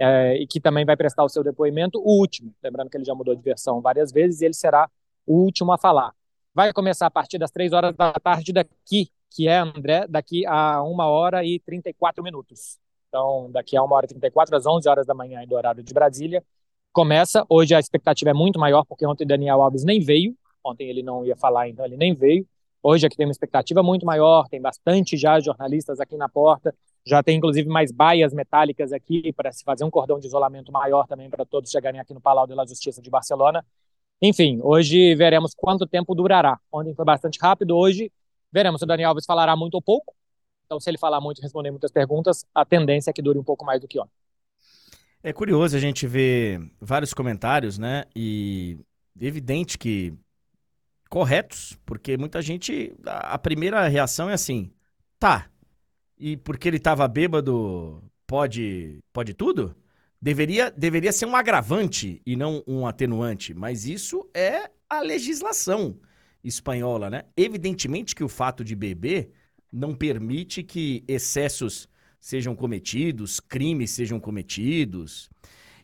[0.00, 2.52] uh, e que também vai prestar o seu depoimento, o último.
[2.60, 4.90] Lembrando que ele já mudou de versão várias vezes, e ele será
[5.24, 6.12] o último a falar.
[6.52, 10.82] Vai começar a partir das três horas da tarde daqui, que é, André, daqui a
[10.82, 12.76] uma hora e 34 minutos.
[13.08, 15.94] Então, daqui a uma hora e 34, às 11 horas da manhã, do horário de
[15.94, 16.44] Brasília,
[16.92, 17.46] começa.
[17.48, 20.36] Hoje a expectativa é muito maior, porque ontem Daniel Alves nem veio.
[20.64, 22.44] Ontem ele não ia falar, então ele nem veio.
[22.82, 26.74] Hoje aqui tem uma expectativa muito maior, tem bastante já jornalistas aqui na porta,
[27.06, 31.06] já tem inclusive mais baias metálicas aqui para se fazer um cordão de isolamento maior
[31.06, 33.64] também para todos chegarem aqui no Palau da Justiça de Barcelona.
[34.22, 36.58] Enfim, hoje veremos quanto tempo durará.
[36.72, 38.10] Ontem foi bastante rápido, hoje
[38.52, 40.14] veremos se o Daniel Alves falará muito ou pouco.
[40.64, 43.44] Então, se ele falar muito e responder muitas perguntas, a tendência é que dure um
[43.44, 44.12] pouco mais do que ontem.
[45.22, 48.04] É curioso a gente ver vários comentários, né?
[48.14, 48.78] E
[49.20, 50.14] evidente que
[51.10, 52.94] corretos, porque muita gente.
[53.04, 54.72] A primeira reação é assim:
[55.18, 55.50] tá,
[56.16, 59.76] e porque ele estava bêbado, pode, pode tudo?
[60.22, 65.98] Deveria, deveria ser um agravante e não um atenuante, mas isso é a legislação
[66.44, 67.24] espanhola, né?
[67.36, 69.30] Evidentemente que o fato de beber
[69.72, 71.88] não permite que excessos
[72.20, 75.30] sejam cometidos, crimes sejam cometidos.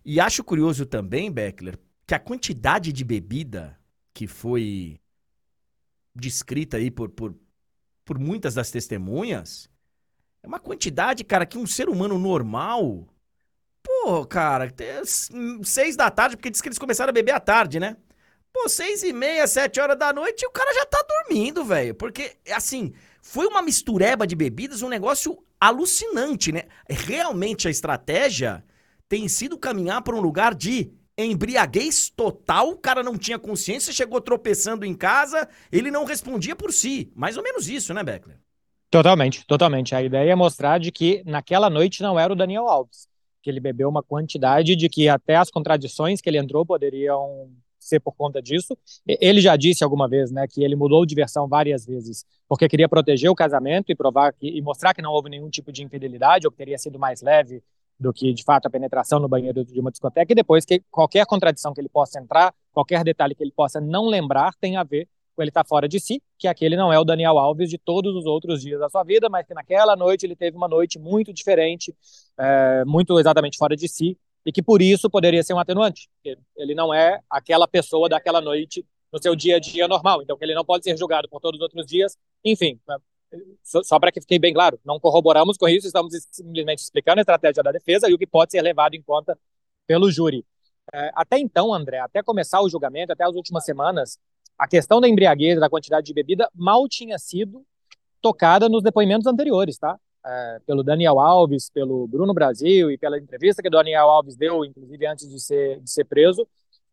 [0.04, 3.78] E acho curioso também, Beckler, que a quantidade de bebida
[4.12, 5.00] que foi
[6.16, 7.34] descrita aí por, por,
[8.04, 9.68] por muitas das testemunhas
[10.46, 13.08] é uma quantidade, cara, que um ser humano normal.
[13.82, 14.72] Pô, cara,
[15.64, 17.96] seis da tarde, porque diz que eles começaram a beber à tarde, né?
[18.52, 21.94] Pô, seis e meia, sete horas da noite e o cara já tá dormindo, velho.
[21.96, 26.62] Porque, assim, foi uma mistureba de bebidas, um negócio alucinante, né?
[26.88, 28.64] Realmente a estratégia
[29.08, 30.92] tem sido caminhar para um lugar de
[31.24, 36.72] embriaguez total, o cara não tinha consciência, chegou tropeçando em casa, ele não respondia por
[36.72, 37.10] si.
[37.14, 38.38] Mais ou menos isso, né, Beckler?
[38.90, 39.94] Totalmente, totalmente.
[39.94, 43.08] A ideia é mostrar de que naquela noite não era o Daniel Alves,
[43.42, 48.00] que ele bebeu uma quantidade de que até as contradições que ele entrou poderiam ser
[48.00, 48.76] por conta disso.
[49.06, 52.88] Ele já disse alguma vez, né, que ele mudou de versão várias vezes, porque queria
[52.88, 56.46] proteger o casamento e provar que, e mostrar que não houve nenhum tipo de infidelidade
[56.46, 57.62] ou que teria sido mais leve
[57.98, 60.32] do que de fato a penetração no banheiro de uma discoteca.
[60.32, 64.06] E depois que qualquer contradição que ele possa entrar, qualquer detalhe que ele possa não
[64.06, 66.98] lembrar, tem a ver com ele estar tá fora de si, que aquele não é
[66.98, 70.24] o Daniel Alves de todos os outros dias da sua vida, mas que naquela noite
[70.24, 71.94] ele teve uma noite muito diferente,
[72.38, 76.08] é, muito exatamente fora de si, e que por isso poderia ser um atenuante.
[76.56, 80.44] Ele não é aquela pessoa daquela noite no seu dia a dia normal, então que
[80.44, 82.16] ele não pode ser julgado por todos os outros dias.
[82.44, 82.80] Enfim,
[83.62, 87.22] só, só para que fique bem claro, não corroboramos com isso, estamos simplesmente explicando a
[87.22, 89.38] estratégia da defesa e o que pode ser levado em conta
[89.86, 90.44] pelo júri.
[90.92, 94.18] É, até então, André, até começar o julgamento, até as últimas semanas,
[94.58, 97.64] a questão da embriaguez, da quantidade de bebida, mal tinha sido
[98.22, 99.98] tocada nos depoimentos anteriores, tá?
[100.26, 104.64] é, pelo Daniel Alves, pelo Bruno Brasil e pela entrevista que o Daniel Alves deu,
[104.64, 106.46] inclusive antes de ser, de ser preso,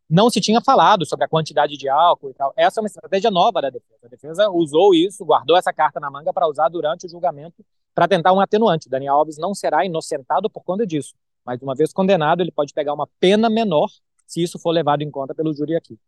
[0.08, 2.52] não se tinha falado sobre a quantidade de álcool e tal.
[2.56, 3.98] Essa é uma estratégia nova da defesa.
[4.04, 7.64] A defesa usou isso, guardou essa carta na manga para usar durante o julgamento
[7.94, 8.88] para tentar um atenuante.
[8.88, 11.14] Daniel Alves não será inocentado por conta disso,
[11.44, 13.88] mas uma vez condenado, ele pode pegar uma pena menor
[14.26, 15.98] se isso for levado em conta pelo júri aqui.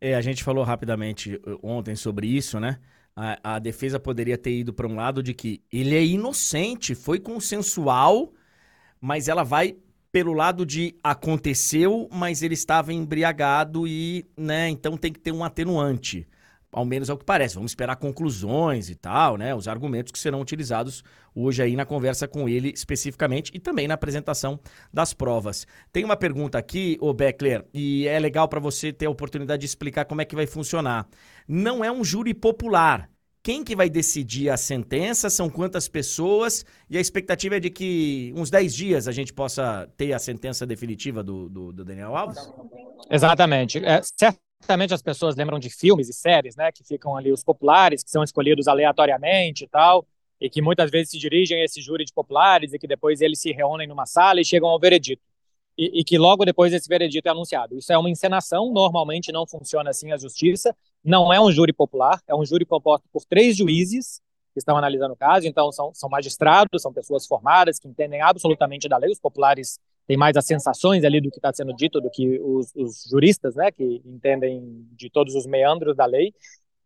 [0.00, 2.78] É, a gente falou rapidamente uh, ontem sobre isso, né?
[3.16, 7.18] a, a defesa poderia ter ido para um lado de que ele é inocente, foi
[7.18, 8.32] consensual,
[9.00, 9.74] mas ela vai
[10.16, 15.44] pelo lado de aconteceu, mas ele estava embriagado e, né, então tem que ter um
[15.44, 16.26] atenuante.
[16.72, 17.56] Ao menos é o que parece.
[17.56, 19.54] Vamos esperar conclusões e tal, né?
[19.54, 23.92] Os argumentos que serão utilizados hoje aí na conversa com ele especificamente e também na
[23.92, 24.58] apresentação
[24.90, 25.66] das provas.
[25.92, 29.66] Tem uma pergunta aqui, ô Beckler, e é legal para você ter a oportunidade de
[29.66, 31.06] explicar como é que vai funcionar.
[31.46, 33.06] Não é um júri popular.
[33.46, 35.30] Quem que vai decidir a sentença?
[35.30, 36.66] São quantas pessoas?
[36.90, 40.66] E a expectativa é de que uns 10 dias a gente possa ter a sentença
[40.66, 42.52] definitiva do, do, do Daniel Alves?
[43.08, 43.78] Exatamente.
[43.84, 46.72] É, certamente as pessoas lembram de filmes e séries, né?
[46.72, 50.04] Que ficam ali os populares, que são escolhidos aleatoriamente e tal,
[50.40, 53.40] e que muitas vezes se dirigem a esse júri de populares e que depois eles
[53.40, 55.22] se reúnem numa sala e chegam ao veredito
[55.78, 57.76] e, e, que logo depois esse veredito é anunciado.
[57.76, 60.74] Isso é uma encenação, normalmente não funciona assim a justiça,
[61.06, 64.20] não é um júri popular, é um júri composto por três juízes
[64.52, 68.88] que estão analisando o caso, então são, são magistrados, são pessoas formadas que entendem absolutamente
[68.88, 72.10] da lei, os populares têm mais as sensações ali do que está sendo dito do
[72.10, 76.32] que os, os juristas, né, que entendem de todos os meandros da lei.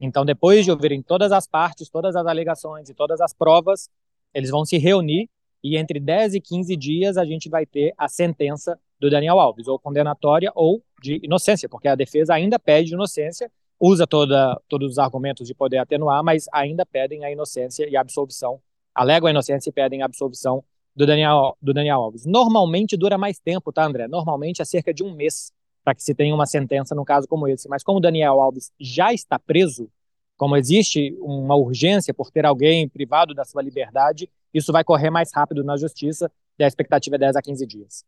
[0.01, 3.89] Então, depois de ouvirem todas as partes, todas as alegações e todas as provas,
[4.35, 5.29] eles vão se reunir
[5.63, 9.67] e entre 10 e 15 dias a gente vai ter a sentença do Daniel Alves,
[9.67, 14.99] ou condenatória ou de inocência, porque a defesa ainda pede inocência, usa toda, todos os
[14.99, 18.61] argumentos de poder atenuar, mas ainda pedem a inocência e a absolvição,
[18.95, 20.63] alegam a inocência e pedem a absolvição
[20.95, 22.27] do Daniel, do Daniel Alves.
[22.27, 24.07] Normalmente dura mais tempo, tá, André?
[24.07, 25.51] Normalmente é cerca de um mês
[25.83, 27.69] para que se tenha uma sentença num caso como esse.
[27.69, 29.89] Mas como o Daniel Alves já está preso,
[30.37, 35.31] como existe uma urgência por ter alguém privado da sua liberdade, isso vai correr mais
[35.35, 38.05] rápido na justiça e a expectativa é 10 a 15 dias.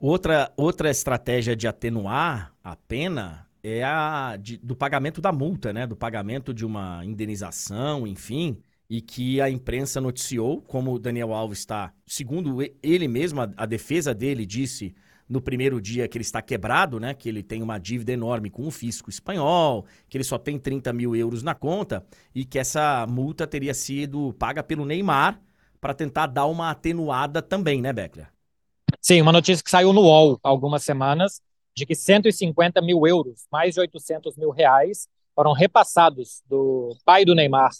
[0.00, 5.86] Outra, outra estratégia de atenuar a pena é a de, do pagamento da multa, né?
[5.86, 11.60] Do pagamento de uma indenização, enfim, e que a imprensa noticiou, como o Daniel Alves
[11.60, 14.94] está, segundo ele mesmo, a, a defesa dele disse
[15.28, 17.14] no primeiro dia que ele está quebrado, né?
[17.14, 20.92] Que ele tem uma dívida enorme com o fisco espanhol, que ele só tem 30
[20.92, 25.40] mil euros na conta e que essa multa teria sido paga pelo Neymar
[25.80, 28.28] para tentar dar uma atenuada também, né, Beckler?
[29.00, 31.40] Sim, uma notícia que saiu no UOL há algumas semanas
[31.74, 37.34] de que 150 mil euros, mais de 800 mil reais, foram repassados do pai do
[37.34, 37.70] Neymar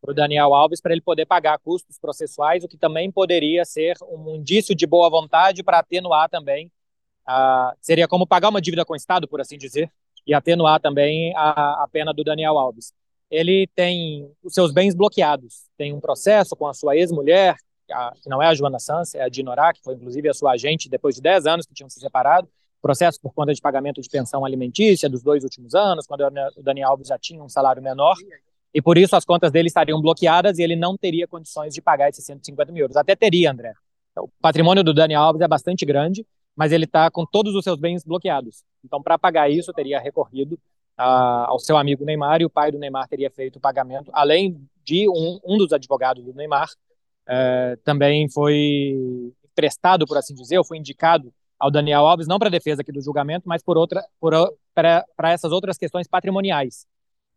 [0.00, 3.96] para o Daniel Alves para ele poder pagar custos processuais, o que também poderia ser
[4.02, 6.70] um indício de boa vontade para atenuar também
[7.28, 9.92] Uh, seria como pagar uma dívida com o Estado, por assim dizer,
[10.26, 12.94] e atenuar também a, a pena do Daniel Alves.
[13.30, 17.54] Ele tem os seus bens bloqueados, tem um processo com a sua ex-mulher,
[18.22, 20.88] que não é a Joana Sanz, é a Dinorá, que foi inclusive a sua agente
[20.88, 22.48] depois de 10 anos que tinham se separado,
[22.80, 26.22] processo por conta de pagamento de pensão alimentícia dos dois últimos anos, quando
[26.56, 28.16] o Daniel Alves já tinha um salário menor,
[28.72, 32.08] e por isso as contas dele estariam bloqueadas e ele não teria condições de pagar
[32.08, 32.96] esses 150 mil euros.
[32.96, 33.72] Até teria, André.
[34.16, 37.78] O patrimônio do Daniel Alves é bastante grande, mas ele está com todos os seus
[37.78, 38.64] bens bloqueados.
[38.84, 40.58] Então, para pagar isso, teria recorrido
[40.96, 44.60] a, ao seu amigo Neymar e o pai do Neymar teria feito o pagamento, além
[44.84, 46.68] de um, um dos advogados do Neymar,
[47.28, 48.96] é, também foi
[49.44, 53.00] emprestado, por assim dizer, ou foi indicado ao Daniel Alves, não para defesa aqui do
[53.00, 56.86] julgamento, mas por outra, para essas outras questões patrimoniais,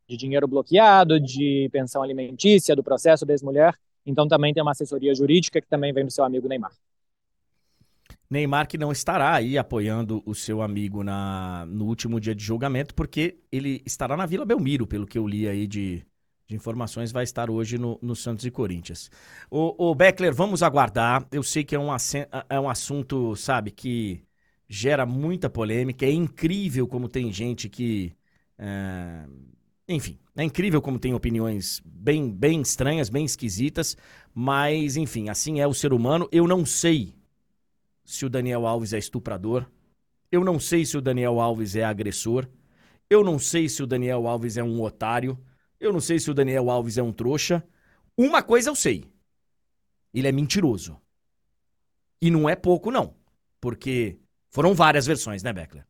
[0.07, 3.75] de dinheiro bloqueado, de pensão alimentícia, do processo da ex-mulher.
[4.05, 6.71] Então também tem uma assessoria jurídica que também vem do seu amigo Neymar.
[8.29, 12.95] Neymar que não estará aí apoiando o seu amigo na, no último dia de julgamento,
[12.95, 16.05] porque ele estará na Vila Belmiro, pelo que eu li aí de,
[16.51, 19.09] de informações, vai estar hoje no, no Santos e Corinthians.
[19.49, 21.25] O, o Beckler, vamos aguardar.
[21.31, 21.87] Eu sei que é um,
[22.49, 24.21] é um assunto, sabe, que
[24.67, 26.05] gera muita polêmica.
[26.05, 28.13] É incrível como tem gente que.
[28.57, 29.25] É...
[29.87, 33.97] Enfim, é incrível como tem opiniões bem, bem estranhas, bem esquisitas,
[34.33, 36.29] mas enfim, assim é o ser humano.
[36.31, 37.13] Eu não sei
[38.05, 39.65] se o Daniel Alves é estuprador.
[40.31, 42.47] Eu não sei se o Daniel Alves é agressor.
[43.09, 45.37] Eu não sei se o Daniel Alves é um otário.
[45.81, 47.63] Eu não sei se o Daniel Alves é um trouxa.
[48.15, 49.03] Uma coisa eu sei.
[50.13, 50.95] Ele é mentiroso.
[52.21, 53.15] E não é pouco, não.
[53.59, 54.19] Porque
[54.51, 55.83] foram várias versões, né, Beckler?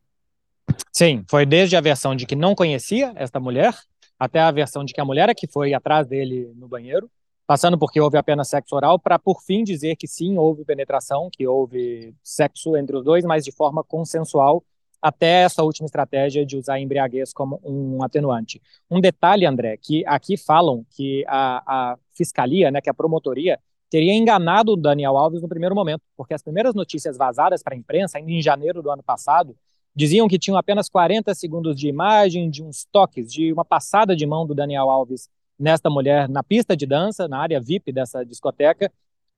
[0.94, 3.78] Sim, foi desde a versão de que não conhecia esta mulher,
[4.18, 7.12] até a versão de que a mulher é que foi atrás dele no banheiro,
[7.46, 11.46] passando porque houve apenas sexo oral, para por fim dizer que sim, houve penetração, que
[11.46, 14.64] houve sexo entre os dois, mas de forma consensual,
[15.02, 18.62] até essa última estratégia de usar a embriaguez como um atenuante.
[18.90, 23.60] Um detalhe, André, que aqui falam que a, a fiscalia, né, que a promotoria,
[23.90, 27.78] teria enganado o Daniel Alves no primeiro momento, porque as primeiras notícias vazadas para a
[27.78, 29.56] imprensa, ainda em janeiro do ano passado,
[29.96, 34.26] diziam que tinham apenas 40 segundos de imagem, de uns toques, de uma passada de
[34.26, 38.92] mão do Daniel Alves nesta mulher na pista de dança, na área VIP dessa discoteca,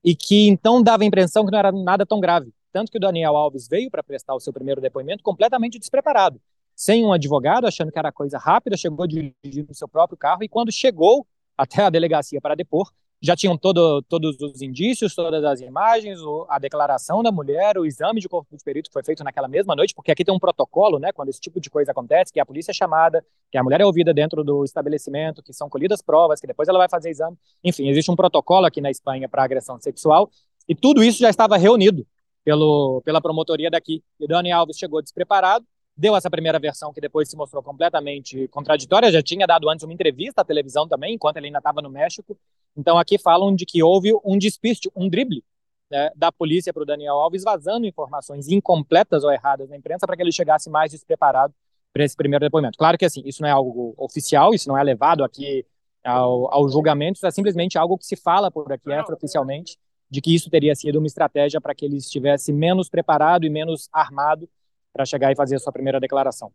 [0.03, 2.53] e que então dava a impressão que não era nada tão grave.
[2.73, 6.41] Tanto que o Daniel Alves veio para prestar o seu primeiro depoimento completamente despreparado,
[6.75, 10.49] sem um advogado, achando que era coisa rápida, chegou dirigindo o seu próprio carro, e
[10.49, 15.61] quando chegou até a delegacia para depor, já tinham todo, todos os indícios, todas as
[15.61, 19.47] imagens, a declaração da mulher, o exame de corpo de perito que foi feito naquela
[19.47, 22.39] mesma noite, porque aqui tem um protocolo, né, quando esse tipo de coisa acontece, que
[22.39, 26.01] a polícia é chamada, que a mulher é ouvida dentro do estabelecimento, que são colhidas
[26.01, 27.37] provas, que depois ela vai fazer exame.
[27.63, 30.29] Enfim, existe um protocolo aqui na Espanha para agressão sexual,
[30.67, 32.05] e tudo isso já estava reunido
[32.43, 34.03] pelo, pela promotoria daqui.
[34.19, 35.65] E o Dani Alves chegou despreparado,
[35.95, 39.93] deu essa primeira versão que depois se mostrou completamente contraditória, já tinha dado antes uma
[39.93, 42.37] entrevista à televisão também, enquanto ele ainda estava no México.
[42.75, 45.43] Então aqui falam de que houve um despiste, um drible
[45.91, 50.15] né, da polícia para o Daniel Alves, vazando informações incompletas ou erradas na imprensa para
[50.15, 51.53] que ele chegasse mais despreparado
[51.93, 52.77] para esse primeiro depoimento.
[52.77, 55.63] Claro que assim, isso não é algo oficial, isso não é levado aqui
[56.03, 59.77] ao, ao julgamento, isso é simplesmente algo que se fala por aqui extraoficialmente,
[60.13, 63.89] de que isso teria sido uma estratégia para que ele estivesse menos preparado e menos
[63.91, 64.47] armado
[64.93, 66.51] para chegar e fazer a sua primeira declaração.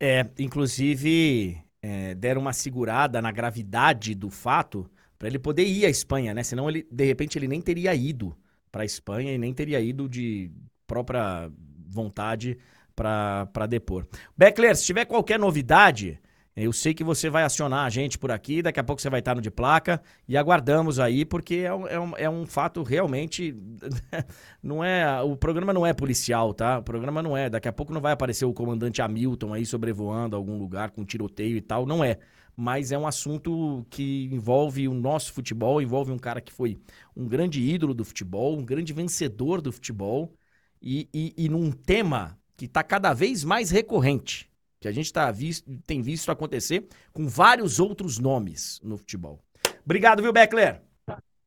[0.00, 5.90] É, inclusive é, deram uma segurada na gravidade do fato para ele poder ir à
[5.90, 6.42] Espanha, né?
[6.42, 8.34] Senão ele, de repente, ele nem teria ido
[8.70, 10.50] para a Espanha e nem teria ido de
[10.86, 11.52] própria
[11.86, 12.56] vontade
[12.96, 14.06] para depor.
[14.34, 16.18] Beckler, se tiver qualquer novidade,
[16.54, 19.20] eu sei que você vai acionar a gente por aqui, daqui a pouco você vai
[19.20, 22.82] estar no de placa e aguardamos aí, porque é um, é um, é um fato
[22.82, 23.56] realmente.
[24.62, 25.22] não é.
[25.22, 26.78] O programa não é policial, tá?
[26.78, 27.48] O programa não é.
[27.48, 31.56] Daqui a pouco não vai aparecer o comandante Hamilton aí sobrevoando algum lugar com tiroteio
[31.56, 31.86] e tal.
[31.86, 32.18] Não é.
[32.54, 36.78] Mas é um assunto que envolve o nosso futebol, envolve um cara que foi
[37.16, 40.34] um grande ídolo do futebol, um grande vencedor do futebol,
[40.82, 44.51] e, e, e num tema que está cada vez mais recorrente
[44.82, 49.40] que a gente tá visto, tem visto acontecer com vários outros nomes no futebol.
[49.84, 50.82] Obrigado, viu, Beckler?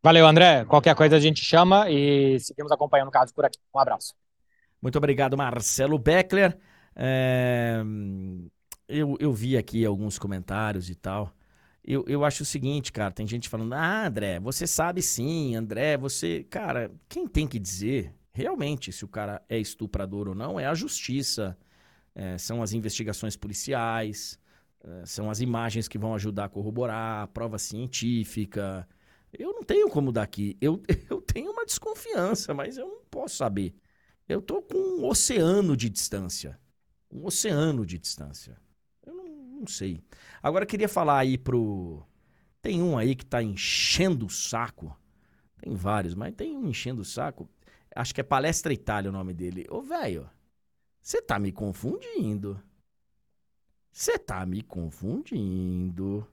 [0.02, 0.64] Valeu, André.
[0.66, 3.60] Qualquer coisa a gente chama e seguimos acompanhando o caso por aqui.
[3.74, 4.14] Um abraço.
[4.82, 6.58] Muito obrigado, Marcelo Beckler.
[6.96, 7.84] É...
[8.88, 11.34] Eu, eu vi aqui alguns comentários e tal.
[11.84, 15.98] Eu, eu acho o seguinte, cara, tem gente falando, ah, André, você sabe sim, André,
[15.98, 16.46] você.
[16.50, 20.74] Cara, quem tem que dizer realmente se o cara é estuprador ou não é a
[20.74, 21.58] justiça
[22.16, 24.40] é, são as investigações policiais,
[24.82, 28.88] é, são as imagens que vão ajudar a corroborar, a prova científica.
[29.34, 30.58] Eu não tenho como daqui.
[30.62, 33.76] Eu, eu tenho uma desconfiança, mas eu não posso saber.
[34.28, 36.58] Eu tô com um oceano de distância.
[37.12, 38.58] Um oceano de distância.
[39.06, 39.26] Eu não,
[39.60, 40.02] não sei.
[40.42, 42.04] Agora queria falar aí pro.
[42.62, 44.98] Tem um aí que tá enchendo o saco.
[45.62, 47.50] Tem vários, mas tem um enchendo o saco.
[47.96, 49.66] Acho que é Palestra Itália o nome dele.
[49.70, 50.30] Ô, velho,
[51.06, 52.60] você tá me confundindo.
[53.92, 56.28] Você tá me confundindo.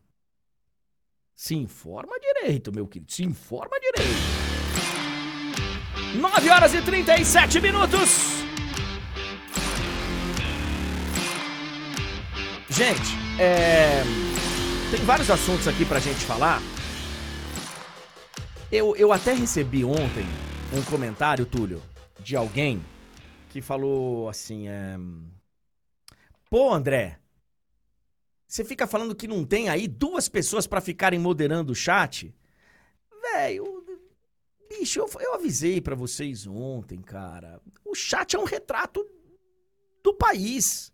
[1.35, 3.13] Se informa direito, meu querido.
[3.13, 4.17] Se informa direito.
[6.19, 8.09] 9 horas e 37 minutos.
[12.71, 14.03] Gente, é...
[14.91, 16.63] tem vários assuntos aqui pra gente falar.
[18.73, 20.25] Eu, eu até recebi ontem
[20.73, 21.83] um comentário, Túlio,
[22.21, 22.83] de alguém
[23.53, 24.97] que falou assim: é...
[26.49, 27.19] Pô, André,
[28.49, 32.35] você fica falando que não tem aí duas pessoas para ficarem moderando o chat?
[33.21, 33.85] Velho,
[34.71, 37.61] bicho, eu, eu avisei para vocês ontem, cara.
[37.85, 39.07] O chat é um retrato
[40.03, 40.91] do país.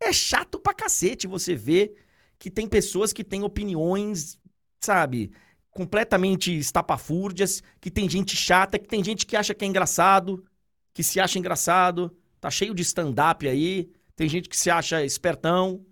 [0.00, 1.94] É chato pra cacete você ver
[2.38, 4.38] que tem pessoas que têm opiniões,
[4.80, 5.30] sabe,
[5.70, 10.44] completamente estapafúrdias, que tem gente chata, que tem gente que acha que é engraçado,
[10.92, 15.84] que se acha engraçado, tá cheio de stand-up aí, tem gente que se acha espertão.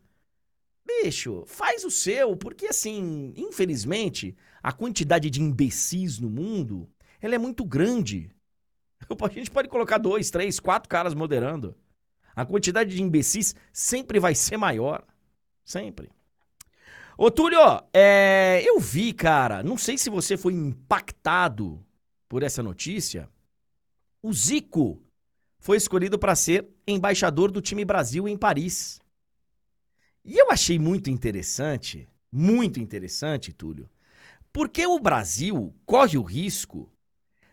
[0.86, 6.88] Bicho, faz o seu, porque assim, infelizmente, a quantidade de imbecis no mundo,
[7.20, 8.30] ela é muito grande.
[9.09, 11.74] A gente pode colocar dois, três, quatro caras moderando.
[12.34, 15.05] A quantidade de imbecis sempre vai ser maior.
[15.64, 16.11] Sempre.
[17.16, 17.59] Ô, Túlio,
[17.92, 21.84] é, eu vi, cara, não sei se você foi impactado
[22.28, 23.28] por essa notícia,
[24.22, 25.02] o Zico
[25.58, 29.00] foi escolhido para ser embaixador do time Brasil em Paris.
[30.24, 33.88] E eu achei muito interessante, muito interessante, Túlio,
[34.52, 36.92] porque o Brasil corre o risco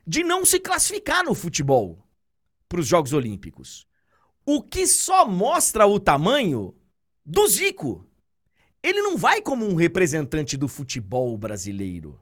[0.05, 2.03] de não se classificar no futebol
[2.67, 3.85] para os Jogos Olímpicos.
[4.45, 6.73] O que só mostra o tamanho
[7.25, 8.05] do Zico.
[8.81, 12.17] Ele não vai como um representante do futebol brasileiro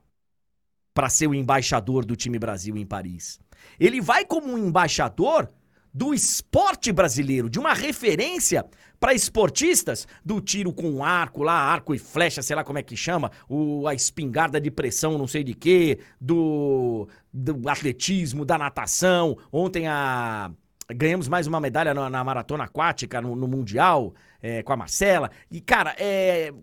[0.93, 3.39] para ser o embaixador do time Brasil em Paris.
[3.80, 5.49] Ele vai como um embaixador
[5.93, 8.66] do esporte brasileiro, de uma referência
[8.99, 12.97] para esportistas do tiro com arco, lá, arco e flecha, sei lá como é que
[12.97, 19.38] chama, o, a espingarda de pressão, não sei de quê, do, do atletismo, da natação.
[19.51, 20.51] Ontem a
[20.93, 25.32] ganhamos mais uma medalha na, na maratona aquática no, no Mundial é, com a Marcela.
[25.49, 26.53] E, cara, é.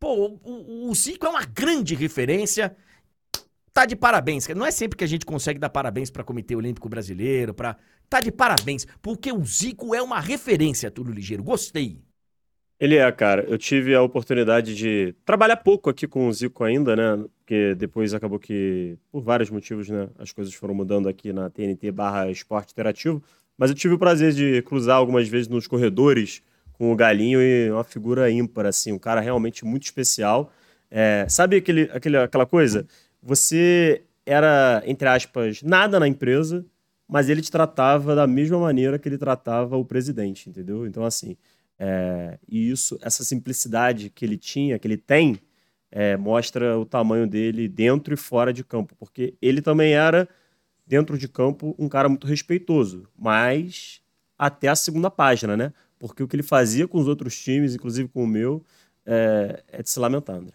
[0.00, 2.76] Pô, o, o Zico é uma grande referência
[3.78, 4.48] tá de parabéns.
[4.48, 7.76] Não é sempre que a gente consegue dar parabéns para Comitê Olímpico Brasileiro, para
[8.10, 11.44] tá de parabéns, porque o Zico é uma referência, tudo ligeiro.
[11.44, 12.00] Gostei.
[12.80, 13.44] Ele é, cara.
[13.48, 17.24] Eu tive a oportunidade de trabalhar pouco aqui com o Zico ainda, né?
[17.38, 20.08] Porque depois acabou que, por vários motivos, né?
[20.18, 23.22] As coisas foram mudando aqui na TNT barra esporte interativo.
[23.56, 27.70] Mas eu tive o prazer de cruzar algumas vezes nos corredores com o Galinho e
[27.70, 28.90] uma figura ímpar, assim.
[28.90, 30.52] Um cara realmente muito especial.
[30.90, 32.86] É, sabe aquele, aquele, aquela coisa?
[33.22, 36.64] Você era, entre aspas, nada na empresa,
[37.08, 40.86] mas ele te tratava da mesma maneira que ele tratava o presidente, entendeu?
[40.86, 41.36] Então, assim,
[41.78, 45.38] é, e isso, essa simplicidade que ele tinha, que ele tem,
[45.90, 50.28] é, mostra o tamanho dele dentro e fora de campo, porque ele também era,
[50.86, 54.02] dentro de campo, um cara muito respeitoso, mas
[54.38, 55.72] até a segunda página, né?
[55.98, 58.64] Porque o que ele fazia com os outros times, inclusive com o meu,
[59.06, 60.54] é, é de se lamentar, André.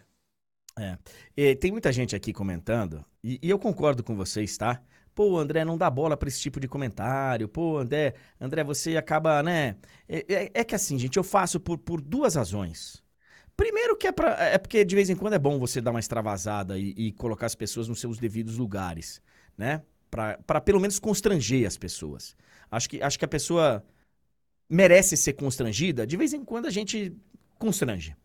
[0.77, 0.97] É.
[1.37, 4.81] E tem muita gente aqui comentando, e, e eu concordo com vocês, tá?
[5.13, 7.47] Pô, André, não dá bola pra esse tipo de comentário.
[7.47, 9.75] Pô, André, André, você acaba, né?
[10.09, 13.03] É, é, é que assim, gente, eu faço por, por duas razões.
[13.55, 15.99] Primeiro que é, pra, é porque de vez em quando é bom você dar uma
[15.99, 19.21] extravasada e, e colocar as pessoas nos seus devidos lugares,
[19.55, 19.83] né?
[20.09, 22.35] Pra pelo menos constranger as pessoas.
[22.71, 23.83] Acho que, acho que a pessoa
[24.67, 26.05] merece ser constrangida.
[26.05, 27.15] De vez em quando a gente
[27.59, 28.15] constrange.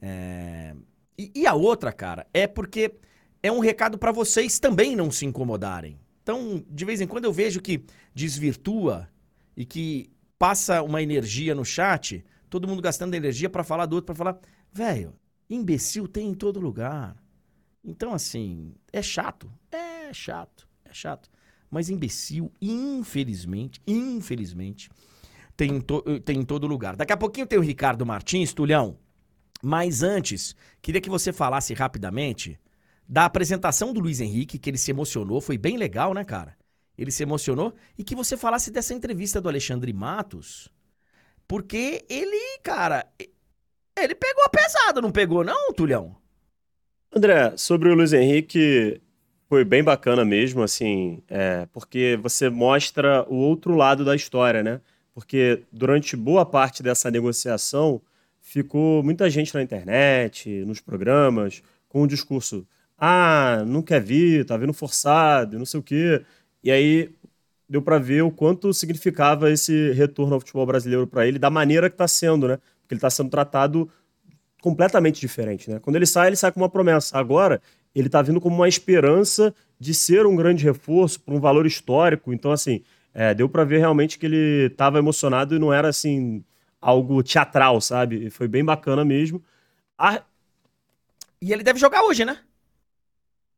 [0.00, 0.74] É...
[1.18, 2.94] E, e a outra, cara, é porque
[3.42, 5.98] é um recado pra vocês também não se incomodarem.
[6.22, 7.82] Então, de vez em quando eu vejo que
[8.14, 9.08] desvirtua
[9.56, 14.06] e que passa uma energia no chat, todo mundo gastando energia pra falar do outro,
[14.06, 14.38] pra falar,
[14.72, 15.14] velho,
[15.48, 17.16] imbecil tem em todo lugar.
[17.82, 19.50] Então, assim, é chato.
[19.72, 21.30] É chato, é chato.
[21.70, 24.90] Mas imbecil, infelizmente, infelizmente,
[25.56, 26.96] tem em, to- tem em todo lugar.
[26.96, 28.96] Daqui a pouquinho tem o Ricardo Martins, Tulhão.
[29.62, 32.58] Mas antes, queria que você falasse rapidamente
[33.08, 36.56] da apresentação do Luiz Henrique, que ele se emocionou, foi bem legal, né, cara?
[36.96, 40.68] Ele se emocionou e que você falasse dessa entrevista do Alexandre Matos,
[41.46, 43.06] porque ele, cara,
[43.98, 46.16] ele pegou a pesada, não pegou não, Tulhão?
[47.14, 49.00] André, sobre o Luiz Henrique,
[49.48, 54.80] foi bem bacana mesmo, assim, é, porque você mostra o outro lado da história, né?
[55.14, 58.00] Porque durante boa parte dessa negociação
[58.48, 64.56] ficou muita gente na internet, nos programas, com o discurso: ah, não quer vir, tá
[64.56, 66.22] vindo forçado, não sei o quê.
[66.64, 67.10] E aí
[67.68, 71.90] deu pra ver o quanto significava esse retorno ao futebol brasileiro pra ele, da maneira
[71.90, 72.58] que tá sendo, né?
[72.80, 73.88] Porque ele tá sendo tratado
[74.62, 75.78] completamente diferente, né?
[75.78, 77.18] Quando ele sai, ele sai com uma promessa.
[77.18, 77.60] Agora,
[77.94, 82.32] ele tá vindo como uma esperança de ser um grande reforço por um valor histórico.
[82.32, 82.82] Então, assim,
[83.12, 86.42] é, deu pra ver realmente que ele tava emocionado e não era, assim,
[86.80, 88.30] algo teatral, sabe?
[88.30, 89.42] Foi bem bacana mesmo.
[89.96, 90.22] A-
[91.40, 92.40] E ele deve jogar hoje, né?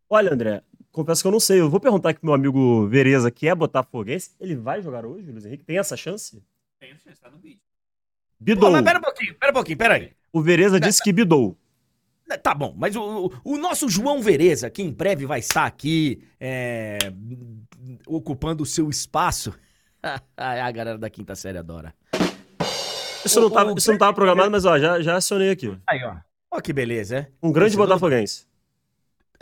[0.09, 1.61] Olha, André, confesso que eu não sei.
[1.61, 4.31] Eu vou perguntar aqui pro meu amigo Vereza, que é botafoguense.
[4.41, 5.65] Ele vai jogar hoje, Luiz Henrique?
[5.65, 6.43] Tem essa chance?
[6.81, 7.61] Tem chance, tá no vídeo.
[8.39, 8.71] Pô, Bidou.
[8.71, 10.13] mas pera um pouquinho, pera um pouquinho, pera aí.
[10.33, 11.57] O Vereza disse que bidou.
[12.43, 16.23] Tá bom, mas o, o- o nosso João Vereza, que em breve vai estar aqui
[16.39, 16.97] é,
[18.07, 19.53] ocupando o seu espaço.
[20.37, 21.95] a galera da quinta série adora.
[23.25, 25.77] Isso não tava, o- isso não tava programado, mas ó, já, já acionei aqui.
[25.87, 26.17] Aí, ó.
[26.53, 27.21] Ó que beleza, é?
[27.43, 28.47] Um grande Torcedor- botafoguense.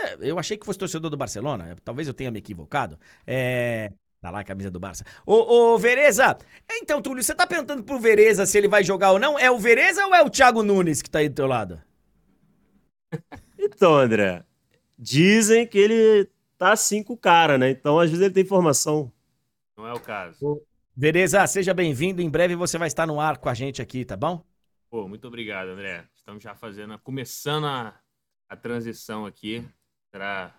[0.01, 1.77] É, eu achei que fosse torcedor do Barcelona.
[1.85, 2.99] Talvez eu tenha me equivocado.
[3.27, 3.91] É.
[4.21, 5.05] Tá lá a camisa do Barça.
[5.25, 6.37] Ô, ô, Vereza!
[6.71, 9.39] Então, Túlio, você tá perguntando pro Vereza se ele vai jogar ou não?
[9.39, 11.81] É o Vereza ou é o Thiago Nunes que tá aí do teu lado?
[13.59, 14.45] Então, André,
[14.99, 17.71] dizem que ele tá assim com o cara, né?
[17.71, 19.11] Então, às vezes ele tem informação.
[19.77, 20.63] Não é o caso.
[21.01, 22.21] Vereza, seja bem-vindo.
[22.21, 24.43] Em breve você vai estar no ar com a gente aqui, tá bom?
[24.91, 26.05] Pô, muito obrigado, André.
[26.17, 27.95] Estamos já fazendo, começando a,
[28.49, 29.65] a transição aqui.
[30.11, 30.53] Será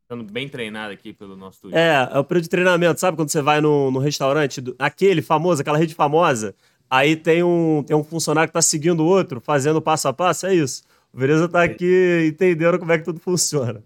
[0.00, 1.78] estando bem treinado aqui pelo nosso turismo.
[1.78, 5.20] É, é o período de treinamento, sabe quando você vai no, no restaurante, do- aquele
[5.20, 6.54] famoso, aquela rede famosa,
[6.88, 10.46] aí tem um, tem um funcionário que tá seguindo o outro, fazendo passo a passo,
[10.46, 10.82] é isso.
[11.12, 13.84] O Vereza tá aqui entendendo como é que tudo funciona.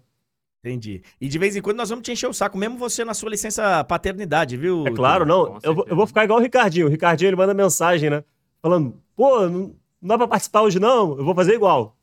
[0.63, 1.03] Entendi.
[1.19, 3.29] E de vez em quando nós vamos te encher o saco, mesmo você na sua
[3.29, 4.87] licença paternidade, viu?
[4.87, 5.59] É claro, não.
[5.61, 6.87] Eu vou, eu vou ficar igual o Ricardinho.
[6.87, 8.23] O Ricardinho ele manda mensagem, né?
[8.61, 11.17] Falando, pô, não, não dá pra participar hoje, não.
[11.17, 11.97] Eu vou fazer igual.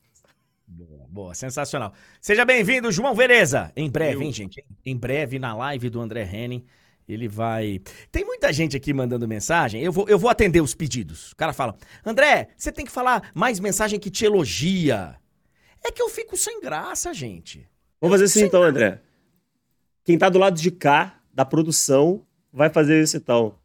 [0.67, 1.95] Boa, boa, sensacional.
[2.21, 3.73] Seja bem-vindo, João Vereza.
[3.75, 4.63] Em breve, hein, gente?
[4.85, 6.63] Em breve, na live do André Henning,
[7.09, 7.81] ele vai.
[8.13, 9.83] Tem muita gente aqui mandando mensagem.
[9.83, 11.33] Eu vou, eu vou atender os pedidos.
[11.33, 15.17] O cara fala: André, você tem que falar mais mensagem que te elogia.
[15.83, 17.67] É que eu fico sem graça, gente.
[18.01, 18.47] Vamos fazer assim Sim.
[18.47, 19.01] então, André.
[20.05, 23.59] Quem tá do lado de cá, da produção, vai fazer isso então.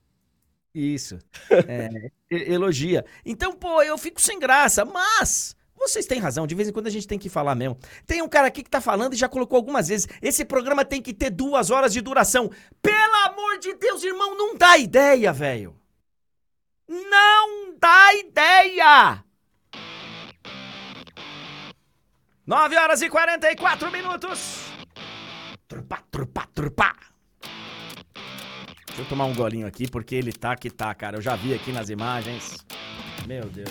[0.73, 1.17] Isso.
[1.67, 2.11] É,
[2.51, 3.05] elogia.
[3.23, 6.91] Então, pô, eu fico sem graça, mas vocês têm razão, de vez em quando a
[6.91, 7.77] gente tem que falar mesmo.
[8.05, 10.07] Tem um cara aqui que tá falando e já colocou algumas vezes.
[10.21, 12.49] Esse programa tem que ter duas horas de duração.
[12.81, 15.75] Pelo amor de Deus, irmão, não dá ideia, velho.
[16.87, 19.23] Não dá ideia!
[22.45, 24.65] 9 horas e 44 minutos.
[25.67, 26.95] Trupá, trupá, trupá.
[28.87, 31.17] Deixa eu tomar um golinho aqui, porque ele tá que tá, cara.
[31.17, 32.57] Eu já vi aqui nas imagens.
[33.25, 33.69] Meu Deus.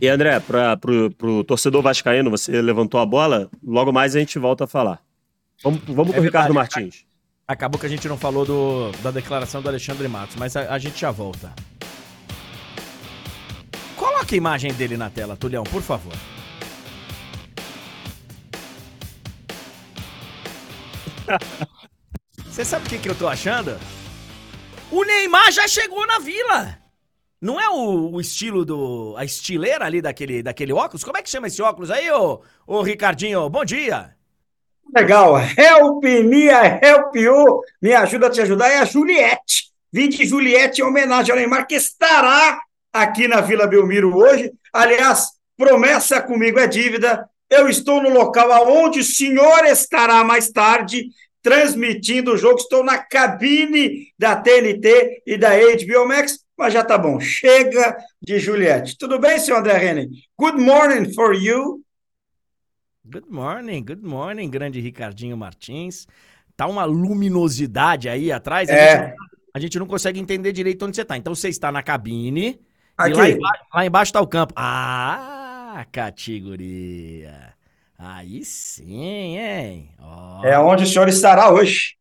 [0.00, 4.38] E André, pra, pro, pro torcedor vascaíno, você levantou a bola, logo mais a gente
[4.38, 5.00] volta a falar.
[5.62, 7.04] Vamos, vamos É com o Ricardo Martins.
[7.48, 10.78] Acabou que a gente não falou do, da declaração do Alexandre Matos, mas a, a
[10.78, 11.52] gente já volta.
[13.96, 16.12] Coloca a imagem dele na tela, Tulhão, por favor.
[22.46, 23.78] Você sabe o que, que eu tô achando?
[24.90, 26.78] O Neymar já chegou na vila!
[27.40, 29.14] Não é o, o estilo do.
[29.18, 31.04] a estileira ali daquele, daquele óculos?
[31.04, 33.50] Como é que chama esse óculos aí, ô, ô Ricardinho?
[33.50, 34.16] Bom dia!
[34.94, 39.72] Legal, help me, help you, me ajuda a te ajudar, é a Juliette.
[39.92, 42.60] Vim de Juliette em homenagem ao Neymar, que estará
[42.92, 44.52] aqui na Vila Belmiro hoje.
[44.72, 47.28] Aliás, promessa comigo é dívida.
[47.50, 51.08] Eu estou no local aonde o senhor estará mais tarde,
[51.42, 52.58] transmitindo o jogo.
[52.58, 57.20] Estou na cabine da TNT e da HBO Max, mas já tá bom.
[57.20, 58.96] Chega de Juliette.
[58.98, 60.10] Tudo bem, senhor André Henning?
[60.38, 61.82] Good morning for you.
[63.06, 66.06] Good morning, good morning, grande Ricardinho Martins.
[66.56, 68.70] Tá uma luminosidade aí atrás.
[68.70, 68.96] A, É.
[69.08, 69.14] gente,
[69.54, 71.16] a gente não consegue entender direito onde você tá.
[71.16, 72.58] Então você está na cabine.
[72.96, 73.10] Aqui.
[73.10, 74.54] E lá embaixo, lá embaixo tá o campo.
[74.56, 75.33] Ah,
[75.82, 77.54] categoria.
[77.98, 79.94] Aí sim, hein?
[79.98, 80.44] Ó.
[80.44, 81.96] É onde o senhor estará hoje.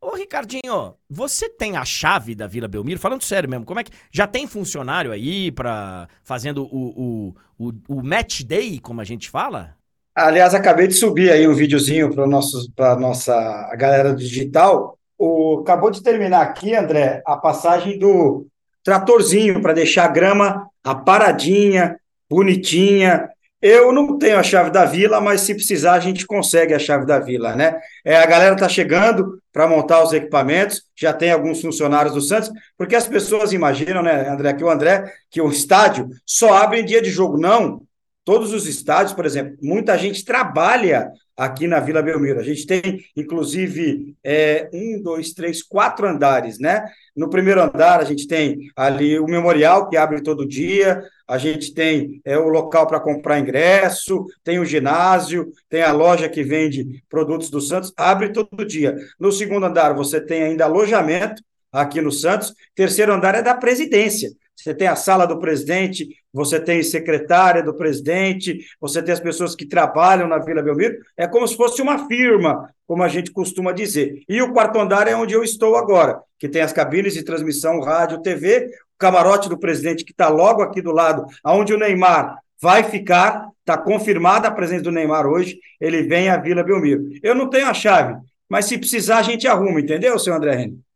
[0.00, 2.98] Ô, Ricardinho, você tem a chave da Vila Belmiro?
[2.98, 3.92] Falando sério mesmo, como é que.
[4.10, 9.30] Já tem funcionário aí para fazendo o, o, o, o match day, como a gente
[9.30, 9.76] fala?
[10.14, 12.26] Aliás, acabei de subir aí um videozinho para
[12.74, 13.34] para nossa
[13.70, 14.98] a galera do digital.
[15.16, 18.46] O, acabou de terminar aqui, André, a passagem do
[18.82, 21.96] tratorzinho para deixar a grama aparadinha,
[22.34, 23.28] bonitinha.
[23.60, 27.06] Eu não tenho a chave da vila, mas se precisar a gente consegue a chave
[27.06, 27.78] da vila, né?
[28.04, 32.50] É, a galera está chegando para montar os equipamentos, já tem alguns funcionários do Santos,
[32.76, 36.84] porque as pessoas imaginam, né, André, que o André, que o estádio só abre em
[36.84, 37.38] dia de jogo.
[37.38, 37.80] Não,
[38.24, 42.40] Todos os estádios, por exemplo, muita gente trabalha aqui na Vila Belmiro.
[42.40, 46.84] A gente tem, inclusive, é, um, dois, três, quatro andares, né?
[47.16, 51.72] No primeiro andar, a gente tem ali o memorial, que abre todo dia, a gente
[51.72, 57.02] tem é, o local para comprar ingresso, tem o ginásio, tem a loja que vende
[57.08, 58.96] produtos do Santos, abre todo dia.
[59.18, 62.54] No segundo andar, você tem ainda alojamento aqui no Santos.
[62.74, 64.30] Terceiro andar é da presidência.
[64.56, 69.54] Você tem a sala do presidente, você tem secretária do presidente, você tem as pessoas
[69.54, 70.96] que trabalham na Vila Belmiro.
[71.16, 74.22] É como se fosse uma firma, como a gente costuma dizer.
[74.28, 77.80] E o quarto andar é onde eu estou agora, que tem as cabines de transmissão,
[77.80, 82.38] rádio, TV, o camarote do presidente que está logo aqui do lado, aonde o Neymar
[82.60, 83.48] vai ficar.
[83.60, 85.58] Está confirmada a presença do Neymar hoje.
[85.80, 87.08] Ele vem à Vila Belmiro.
[87.22, 88.16] Eu não tenho a chave,
[88.48, 90.91] mas se precisar a gente arruma, entendeu, seu André Henrique?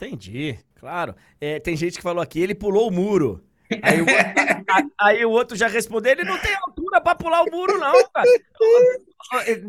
[0.00, 1.14] Entendi, claro.
[1.38, 3.44] É, tem gente que falou aqui, ele pulou o muro.
[3.82, 4.06] Aí o,
[4.98, 8.28] aí o outro já respondeu, ele não tem altura pra pular o muro, não, cara.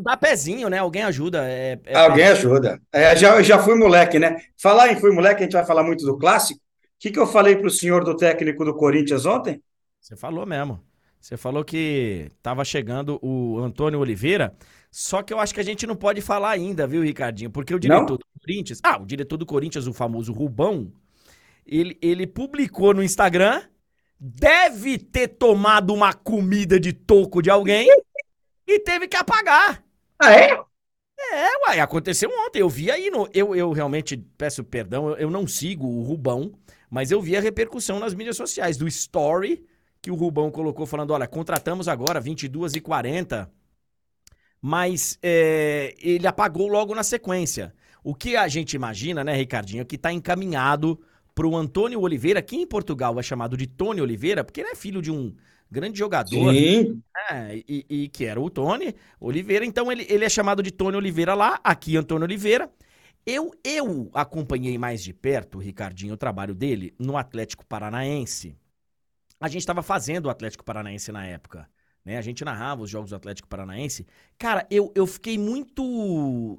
[0.02, 0.78] Dá pezinho, né?
[0.78, 1.44] Alguém ajuda.
[1.46, 2.80] É, é- Alguém ajuda.
[2.90, 4.38] É, já, já fui moleque, né?
[4.60, 6.58] Falar em fui moleque, a gente vai falar muito do clássico.
[6.58, 6.62] O
[6.98, 9.62] que, que eu falei para o senhor do técnico do Corinthians ontem?
[10.00, 10.82] Você falou mesmo.
[11.20, 14.52] Você falou que tava chegando o Antônio Oliveira,
[14.94, 17.50] só que eu acho que a gente não pode falar ainda, viu, Ricardinho?
[17.50, 18.16] Porque o diretor Não?
[18.18, 18.78] do Corinthians.
[18.82, 20.92] Ah, o diretor do Corinthians, o famoso Rubão,
[21.64, 23.62] ele, ele publicou no Instagram,
[24.20, 27.88] deve ter tomado uma comida de toco de alguém
[28.68, 29.82] e teve que apagar.
[30.18, 30.52] Ah, é?
[30.52, 32.58] É, uai, aconteceu ontem.
[32.60, 33.26] Eu vi aí no.
[33.32, 36.52] Eu, eu realmente peço perdão, eu, eu não sigo o Rubão,
[36.90, 39.64] mas eu vi a repercussão nas mídias sociais do story
[40.02, 43.50] que o Rubão colocou falando: olha, contratamos agora 22 e 40
[44.62, 47.74] mas é, ele apagou logo na sequência.
[48.04, 51.00] O que a gente imagina, né, Ricardinho, é que tá encaminhado
[51.34, 55.02] pro Antônio Oliveira, que em Portugal é chamado de Tony Oliveira, porque ele é filho
[55.02, 55.34] de um
[55.68, 56.52] grande jogador.
[56.54, 57.02] Sim.
[57.30, 59.64] É, e, e que era o Tony Oliveira.
[59.64, 62.70] Então ele, ele é chamado de Tony Oliveira lá, aqui Antônio Oliveira.
[63.24, 68.56] Eu, eu acompanhei mais de perto, Ricardinho, o trabalho dele no Atlético Paranaense.
[69.40, 71.68] A gente estava fazendo o Atlético Paranaense na época.
[72.04, 72.18] Né?
[72.18, 74.06] A gente narrava os jogos do Atlético Paranaense.
[74.38, 76.58] Cara, eu, eu fiquei muito.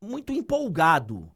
[0.00, 1.30] muito empolgado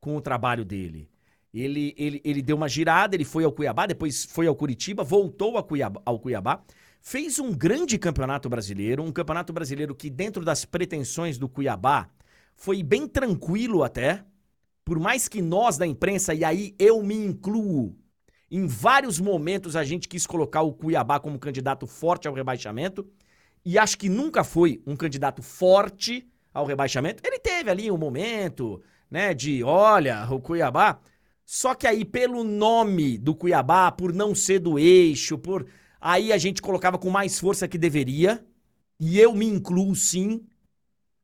[0.00, 1.08] com o trabalho dele.
[1.52, 5.62] Ele, ele, ele deu uma girada, ele foi ao Cuiabá, depois foi ao Curitiba, voltou
[5.62, 6.62] Cuiabá, ao Cuiabá,
[7.00, 12.10] fez um grande campeonato brasileiro, um campeonato brasileiro que, dentro das pretensões do Cuiabá,
[12.56, 14.24] foi bem tranquilo até.
[14.84, 17.96] Por mais que nós da imprensa, e aí eu me incluo,
[18.50, 23.06] em vários momentos a gente quis colocar o Cuiabá como candidato forte ao rebaixamento,
[23.64, 27.22] e acho que nunca foi um candidato forte ao rebaixamento.
[27.26, 31.00] Ele teve ali um momento, né, de olha, o Cuiabá.
[31.44, 35.66] Só que aí, pelo nome do Cuiabá, por não ser do eixo, por.
[36.00, 38.44] Aí a gente colocava com mais força que deveria.
[39.00, 40.42] E eu me incluo sim.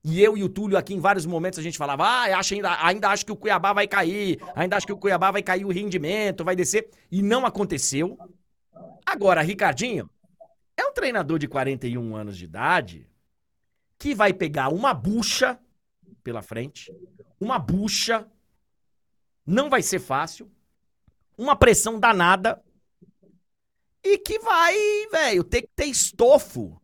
[0.02, 2.84] E eu e o Túlio aqui em vários momentos a gente falava: ah, acho ainda,
[2.84, 5.70] ainda acho que o Cuiabá vai cair, ainda acho que o Cuiabá vai cair o
[5.70, 6.88] rendimento, vai descer.
[7.10, 8.18] E não aconteceu.
[9.04, 10.08] Agora, Ricardinho,
[10.76, 13.06] é um treinador de 41 anos de idade
[13.98, 15.58] que vai pegar uma bucha
[16.22, 16.90] pela frente,
[17.38, 18.26] uma bucha,
[19.44, 20.50] não vai ser fácil,
[21.36, 22.62] uma pressão danada,
[24.02, 24.74] e que vai,
[25.12, 26.80] velho, ter que ter estofo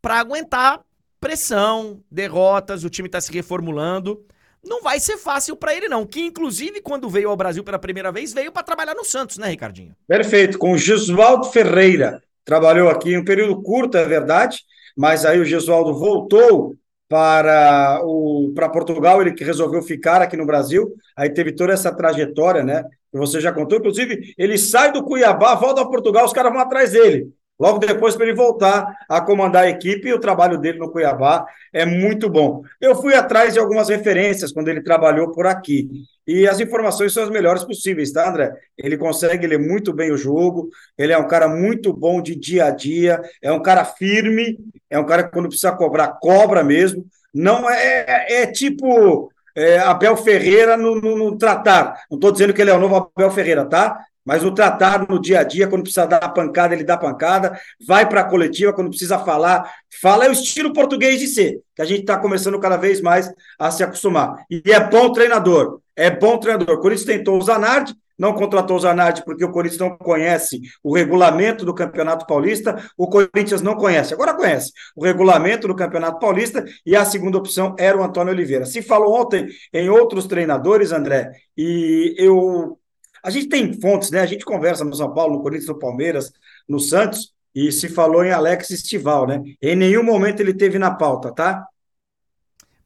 [0.00, 0.84] pra aguentar
[1.24, 4.22] pressão, derrotas, o time tá se reformulando.
[4.62, 8.12] Não vai ser fácil pra ele não, que inclusive quando veio ao Brasil pela primeira
[8.12, 9.96] vez, veio pra trabalhar no Santos, né, Ricardinho?
[10.06, 12.22] Perfeito, com o Gesualdo Ferreira.
[12.44, 14.58] Trabalhou aqui em um período curto, é verdade,
[14.94, 16.76] mas aí o Gesualdo voltou
[17.08, 22.62] para, o, para Portugal, ele resolveu ficar aqui no Brasil, aí teve toda essa trajetória,
[22.62, 22.84] né?
[23.10, 23.78] Que você já contou.
[23.78, 27.32] Inclusive, ele sai do Cuiabá, volta a Portugal, os caras vão atrás dele.
[27.58, 31.46] Logo depois, para ele voltar a comandar a equipe, e o trabalho dele no Cuiabá
[31.72, 32.62] é muito bom.
[32.80, 35.88] Eu fui atrás de algumas referências quando ele trabalhou por aqui.
[36.26, 38.52] E as informações são as melhores possíveis, tá, André?
[38.76, 42.66] Ele consegue ler muito bem o jogo, ele é um cara muito bom de dia
[42.66, 44.58] a dia, é um cara firme,
[44.90, 47.06] é um cara que quando precisa cobrar, cobra mesmo.
[47.32, 52.04] Não é, é, é tipo é, Abel Ferreira no, no, no tratar.
[52.10, 54.04] Não estou dizendo que ele é o novo Abel Ferreira, tá?
[54.24, 58.08] Mas no tratar no dia a dia, quando precisa dar pancada, ele dá pancada, vai
[58.08, 59.70] para a coletiva, quando precisa falar,
[60.00, 63.30] fala, é o estilo português de ser, que a gente está começando cada vez mais
[63.58, 64.44] a se acostumar.
[64.50, 66.76] E é bom treinador, é bom treinador.
[66.76, 70.94] O Corinthians tentou o Zanardi, não contratou o Zanardi porque o Corinthians não conhece o
[70.94, 76.64] regulamento do Campeonato Paulista, o Corinthians não conhece, agora conhece o regulamento do Campeonato Paulista
[76.86, 78.64] e a segunda opção era o Antônio Oliveira.
[78.64, 82.78] Se falou ontem em outros treinadores, André, e eu
[83.24, 84.20] a gente tem fontes, né?
[84.20, 86.30] A gente conversa no São Paulo, no Corinthians, no Palmeiras,
[86.68, 89.42] no Santos, e se falou em Alex Estival, né?
[89.62, 91.66] Em nenhum momento ele teve na pauta, tá?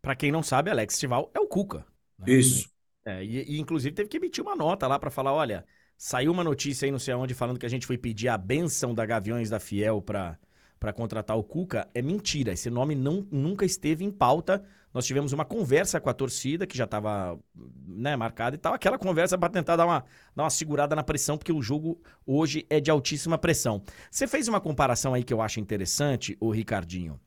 [0.00, 1.84] Para quem não sabe, Alex Estival é o Cuca.
[2.18, 2.32] Né?
[2.32, 2.70] Isso.
[3.04, 5.64] É, e, e, inclusive teve que emitir uma nota lá para falar, olha,
[5.96, 8.94] saiu uma notícia aí não sei aonde falando que a gente foi pedir a benção
[8.94, 10.38] da Gaviões da Fiel para
[10.78, 12.52] para contratar o Cuca é mentira.
[12.52, 14.64] Esse nome não, nunca esteve em pauta.
[14.92, 17.38] Nós tivemos uma conversa com a torcida que já estava
[17.86, 18.74] né, marcada e tal.
[18.74, 20.04] Aquela conversa para tentar dar uma,
[20.34, 23.82] dar uma segurada na pressão, porque o jogo hoje é de altíssima pressão.
[24.10, 27.20] Você fez uma comparação aí que eu acho interessante, o Ricardinho.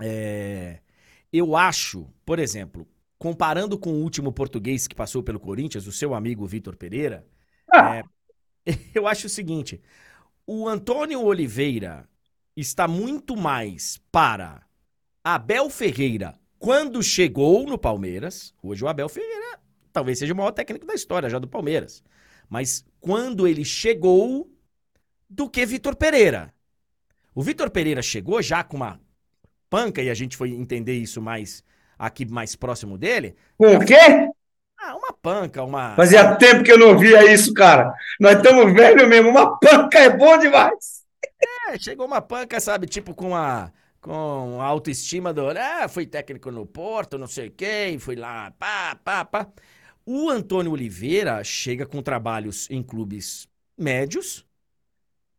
[0.00, 0.80] É,
[1.32, 2.86] eu acho, por exemplo,
[3.18, 7.26] comparando com o último português que passou pelo Corinthians, o seu amigo Vitor Pereira,
[7.72, 7.98] ah.
[7.98, 8.04] é,
[8.94, 9.80] eu acho o seguinte:
[10.46, 12.08] o Antônio Oliveira
[12.60, 14.62] está muito mais para
[15.24, 18.54] Abel Ferreira quando chegou no Palmeiras.
[18.62, 19.58] Hoje o Abel Ferreira
[19.92, 22.02] talvez seja o maior técnico da história já do Palmeiras.
[22.48, 24.50] Mas quando ele chegou,
[25.30, 26.52] do que Vitor Pereira.
[27.32, 29.00] O Vitor Pereira chegou já com uma
[29.70, 31.62] panca, e a gente foi entender isso mais
[31.96, 33.36] aqui mais próximo dele.
[33.56, 34.28] Com o quê?
[34.78, 35.94] Ah, uma panca, uma.
[35.94, 37.94] Fazia tempo que eu não via isso, cara.
[38.18, 39.30] Nós estamos velhos mesmo.
[39.30, 41.04] Uma panca é bom demais.
[41.70, 46.50] É, chegou uma panca, sabe, tipo com a com a autoestima do, ah, fui técnico
[46.50, 49.52] no Porto, não sei quem, fui lá, pá, pá, pá.
[50.06, 53.46] O Antônio Oliveira chega com trabalhos em clubes
[53.78, 54.44] médios,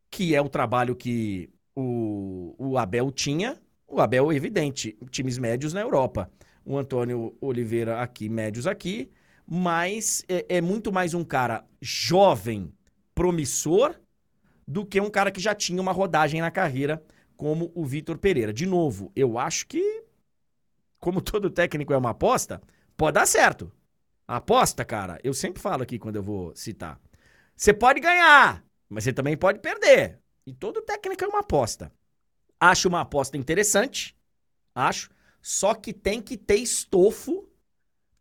[0.10, 3.60] que é o trabalho que o, o Abel tinha.
[3.88, 6.32] O Abel, evidente, times médios na Europa.
[6.64, 9.12] O Antônio Oliveira aqui, médios aqui,
[9.46, 12.72] mas é, é muito mais um cara jovem,
[13.16, 14.00] promissor,
[14.72, 17.04] do que um cara que já tinha uma rodagem na carreira,
[17.36, 18.54] como o Vitor Pereira.
[18.54, 20.04] De novo, eu acho que,
[20.98, 22.62] como todo técnico é uma aposta,
[22.96, 23.70] pode dar certo.
[24.26, 26.98] A aposta, cara, eu sempre falo aqui quando eu vou citar.
[27.54, 30.20] Você pode ganhar, mas você também pode perder.
[30.48, 31.92] E todo técnico é uma aposta.
[32.58, 34.16] Acho uma aposta interessante,
[34.74, 35.10] acho.
[35.42, 37.46] Só que tem que ter estofo.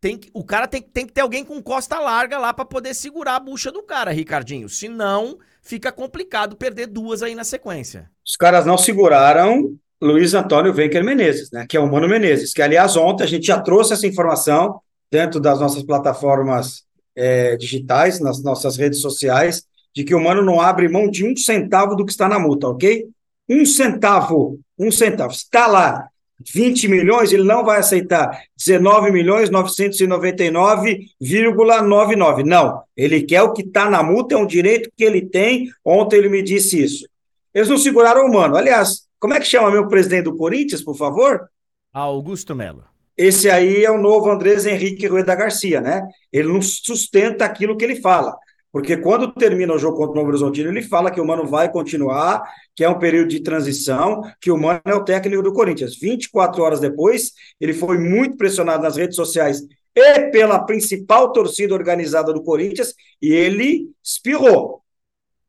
[0.01, 2.95] Tem que, o cara tem, tem que ter alguém com costa larga lá para poder
[2.95, 4.67] segurar a bucha do cara, Ricardinho.
[4.67, 8.09] Senão, fica complicado perder duas aí na sequência.
[8.25, 11.67] Os caras não seguraram Luiz Antônio Venker Menezes, né?
[11.69, 12.51] Que é o Mano Menezes.
[12.51, 14.81] Que, aliás, ontem a gente já trouxe essa informação
[15.11, 16.83] dentro das nossas plataformas
[17.15, 19.63] é, digitais, nas nossas redes sociais,
[19.95, 22.67] de que o Mano não abre mão de um centavo do que está na multa,
[22.67, 23.07] ok?
[23.47, 25.31] Um centavo, um centavo.
[25.31, 26.07] Está lá
[26.53, 32.43] 20 milhões, ele não vai aceitar 19 milhões 999,99.
[32.45, 35.69] Não, ele quer o que está na multa, é um direito que ele tem.
[35.83, 37.05] Ontem ele me disse isso.
[37.53, 38.55] Eles não seguraram o mano.
[38.55, 41.49] Aliás, como é que chama meu presidente do Corinthians, por favor?
[41.93, 42.85] Augusto Melo.
[43.17, 46.01] Esse aí é o novo Andrés Henrique Rueda Garcia, né?
[46.31, 48.35] Ele não sustenta aquilo que ele fala.
[48.71, 51.69] Porque quando termina o jogo contra o Novo Horizontino, ele fala que o Mano vai
[51.69, 52.41] continuar,
[52.81, 55.99] que é um período de transição, que o Mano é o técnico do Corinthians.
[55.99, 59.61] 24 horas depois, ele foi muito pressionado nas redes sociais
[59.95, 64.81] e pela principal torcida organizada do Corinthians, e ele espirrou.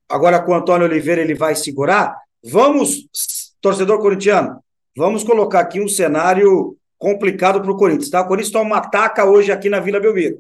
[0.07, 2.19] Agora, com o Antônio Oliveira, ele vai segurar?
[2.45, 3.09] Vamos,
[3.63, 4.63] torcedor corintiano,
[4.95, 8.11] vamos colocar aqui um cenário complicado para o Corinthians.
[8.11, 8.21] Tá?
[8.21, 10.37] O Corinthians toma uma hoje aqui na Vila Belmiro.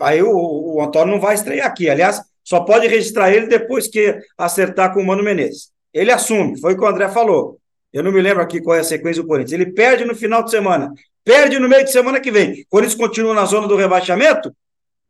[0.00, 1.88] Aí o, o Antônio não vai estrear aqui.
[1.88, 5.75] Aliás, só pode registrar ele depois que acertar com o Mano Menezes.
[5.92, 7.58] Ele assume, foi o que o André falou.
[7.92, 9.52] Eu não me lembro aqui qual é a sequência do Corinthians.
[9.52, 10.92] Ele perde no final de semana,
[11.24, 12.62] perde no meio de semana que vem.
[12.62, 14.54] O Corinthians continua na zona do rebaixamento,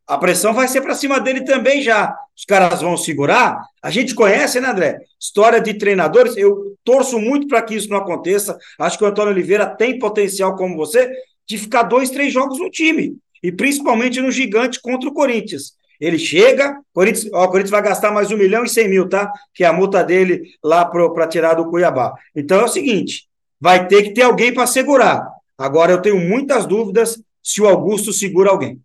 [0.06, 2.16] a pressão vai ser para cima dele também já.
[2.36, 3.60] Os caras vão segurar.
[3.82, 5.00] A gente conhece, né, André?
[5.18, 6.36] História de treinadores.
[6.36, 8.56] Eu torço muito para que isso não aconteça.
[8.78, 11.10] Acho que o Antônio Oliveira tem potencial, como você,
[11.44, 13.16] de ficar dois, três jogos no time.
[13.42, 15.74] E principalmente no gigante contra o Corinthians.
[16.00, 19.32] Ele chega, Corinthians, ó, o Corinthians vai gastar mais um milhão e cem mil, tá?
[19.54, 22.14] Que é a multa dele lá para tirar do Cuiabá.
[22.34, 23.28] Então é o seguinte:
[23.60, 25.26] vai ter que ter alguém para segurar.
[25.56, 28.80] Agora eu tenho muitas dúvidas se o Augusto segura alguém.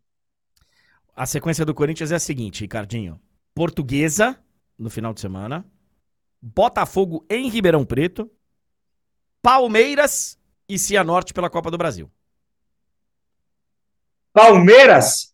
[1.15, 3.19] A sequência do Corinthians é a seguinte, Ricardinho:
[3.53, 4.37] Portuguesa
[4.77, 5.65] no final de semana,
[6.41, 8.31] Botafogo em Ribeirão Preto,
[9.41, 12.09] Palmeiras e Cianorte pela Copa do Brasil.
[14.33, 15.30] Palmeiras?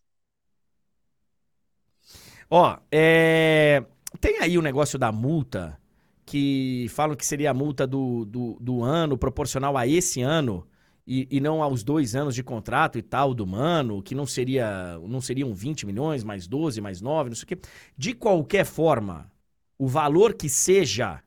[2.50, 3.84] Ó, é...
[4.20, 5.78] tem aí o negócio da multa,
[6.26, 10.68] que falam que seria a multa do, do, do ano, proporcional a esse ano,
[11.06, 15.00] e, e, não aos dois anos de contrato e tal do Mano, que não seria
[15.08, 17.60] não seriam 20 milhões, mais 12, mais 9, não sei o quê.
[17.98, 19.32] De qualquer forma,
[19.78, 21.24] o valor que seja,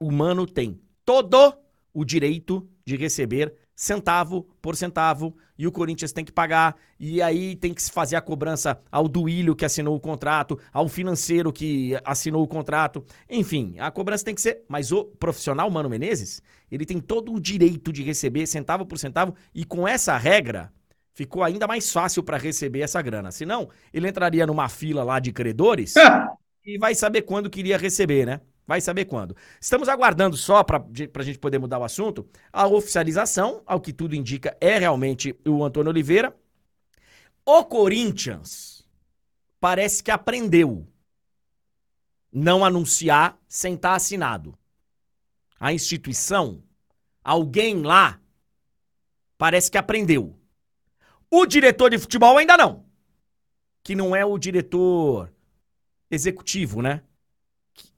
[0.00, 1.54] o Mano tem todo
[1.92, 7.54] o direito de receber centavo por centavo e o Corinthians tem que pagar e aí
[7.54, 11.94] tem que se fazer a cobrança ao Duílio que assinou o contrato, ao financeiro que
[12.02, 13.04] assinou o contrato.
[13.28, 17.38] Enfim, a cobrança tem que ser, mas o profissional Mano Menezes, ele tem todo o
[17.38, 20.72] direito de receber centavo por centavo e com essa regra
[21.12, 23.30] ficou ainda mais fácil para receber essa grana.
[23.30, 25.94] Senão, ele entraria numa fila lá de credores
[26.64, 28.40] e vai saber quando queria receber, né?
[28.66, 29.36] Vai saber quando.
[29.60, 30.82] Estamos aguardando só, para
[31.14, 35.62] a gente poder mudar o assunto, a oficialização, ao que tudo indica, é realmente o
[35.62, 36.34] Antônio Oliveira.
[37.44, 38.84] O Corinthians
[39.60, 40.86] parece que aprendeu
[42.32, 44.58] não anunciar sem estar tá assinado.
[45.60, 46.62] A instituição,
[47.22, 48.20] alguém lá,
[49.38, 50.36] parece que aprendeu.
[51.30, 52.84] O diretor de futebol ainda não.
[53.82, 55.32] Que não é o diretor
[56.10, 57.02] executivo, né?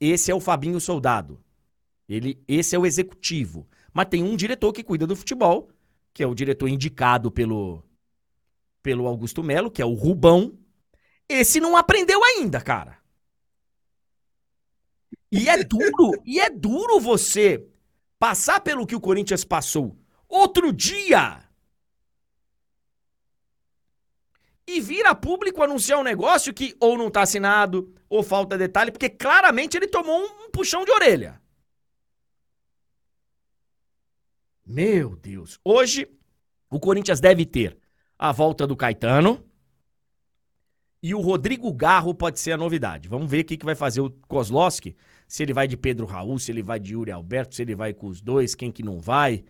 [0.01, 1.43] Esse é o Fabinho Soldado.
[2.09, 3.69] Ele, esse é o executivo.
[3.93, 5.69] Mas tem um diretor que cuida do futebol,
[6.13, 7.83] que é o diretor indicado pelo
[8.83, 10.57] pelo Augusto Melo, que é o Rubão.
[11.29, 12.99] Esse não aprendeu ainda, cara.
[15.31, 17.67] E é duro, e é duro você
[18.19, 19.97] passar pelo que o Corinthians passou
[20.29, 21.48] outro dia
[24.69, 28.93] e vir a público anunciar um negócio que ou não está assinado, ou falta detalhe,
[28.93, 31.41] porque claramente ele tomou um puxão de orelha.
[34.67, 35.59] Meu Deus.
[35.65, 36.07] Hoje,
[36.69, 37.79] o Corinthians deve ter
[38.19, 39.43] a volta do Caetano.
[41.03, 43.09] E o Rodrigo Garro pode ser a novidade.
[43.09, 44.95] Vamos ver o que, que vai fazer o Kozlowski.
[45.27, 47.95] Se ele vai de Pedro Raul, se ele vai de Yuri Alberto, se ele vai
[47.95, 49.45] com os dois, quem que não vai.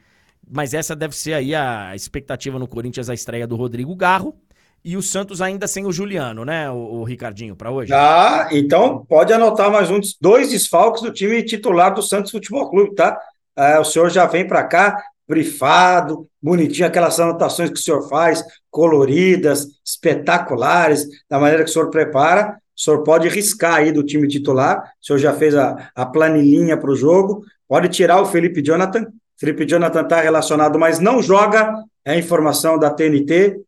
[0.49, 4.39] Mas essa deve ser aí a expectativa no Corinthians, a estreia do Rodrigo Garro.
[4.85, 7.93] E o Santos ainda sem o Juliano, né, o, o Ricardinho, para hoje?
[7.93, 12.95] Ah, então pode anotar mais um, dois desfalques do time titular do Santos Futebol Clube,
[12.95, 13.19] tá?
[13.57, 18.43] É, o senhor já vem para cá, brifado, bonitinho, aquelas anotações que o senhor faz,
[18.71, 22.57] coloridas, espetaculares, da maneira que o senhor prepara.
[22.77, 26.77] O senhor pode riscar aí do time titular, o senhor já fez a, a planilhinha
[26.77, 29.07] para o jogo, pode tirar o Felipe Jonathan.
[29.37, 31.75] Felipe Jonathan está relacionado, mas não joga,
[32.05, 33.61] é informação da TNT,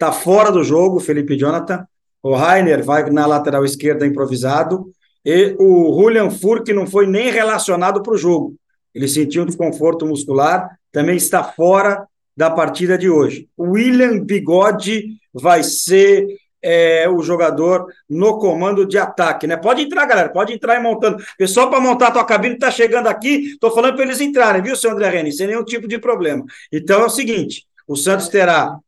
[0.00, 1.86] está fora do jogo, Felipe Jonathan.
[2.22, 4.90] O Rainer vai na lateral esquerda improvisado.
[5.22, 8.56] E o Julian Furk não foi nem relacionado para o jogo.
[8.94, 13.46] Ele sentiu um desconforto muscular, também está fora da partida de hoje.
[13.54, 16.26] O William Bigode vai ser
[16.62, 19.56] é, o jogador no comando de ataque, né?
[19.58, 21.22] Pode entrar, galera, pode entrar e montando.
[21.36, 24.74] Pessoal, para montar a tua cabine, está chegando aqui, estou falando para eles entrarem, viu,
[24.74, 25.32] seu André Reni?
[25.32, 26.44] Sem nenhum tipo de problema.
[26.72, 28.78] Então é o seguinte: o Santos terá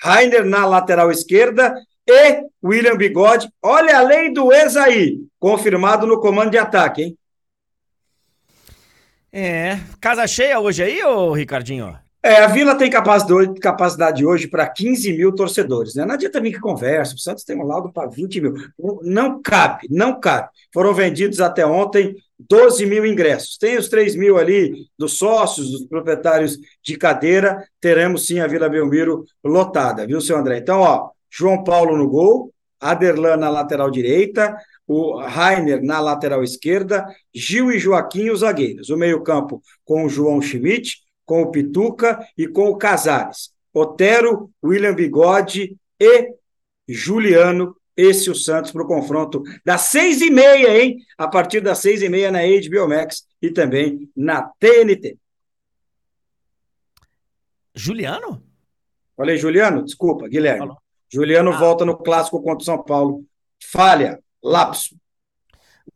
[0.00, 1.74] Rainer na lateral esquerda
[2.06, 3.48] e William Bigode.
[3.62, 7.18] Olha a lei do ex aí, confirmado no comando de ataque, hein?
[9.32, 11.98] É, casa cheia hoje aí, ô Ricardinho?
[12.22, 16.04] É, a Vila tem capacidade, capacidade hoje para 15 mil torcedores, né?
[16.04, 18.54] Não adianta vir que conversa, o Santos tem um laudo para 20 mil.
[19.02, 20.48] Não cabe, não cabe.
[20.72, 23.56] Foram vendidos até ontem 12 mil ingressos.
[23.58, 28.68] Tem os 3 mil ali dos sócios, dos proprietários de cadeira, teremos sim a Vila
[28.68, 30.58] Belmiro lotada, viu, seu André?
[30.58, 37.06] Então, ó, João Paulo no gol, Aderlan na lateral direita, o Rainer na lateral esquerda,
[37.34, 38.88] Gil e Joaquim os zagueiros.
[38.88, 43.50] O meio-campo com o João Schmidt, com o Pituca e com o Casares.
[43.74, 46.32] Otero, William Bigode e
[46.88, 50.98] Juliano esse o Santos para o confronto das seis e meia, hein?
[51.18, 55.18] A partir das seis e meia na HBO Max e também na TNT.
[57.74, 58.40] Juliano?
[59.16, 59.84] Falei, Juliano?
[59.84, 60.60] Desculpa, Guilherme.
[60.60, 60.78] Falou.
[61.12, 61.58] Juliano Ah.
[61.58, 63.24] volta no clássico contra o São Paulo.
[63.60, 64.96] Falha, lapso.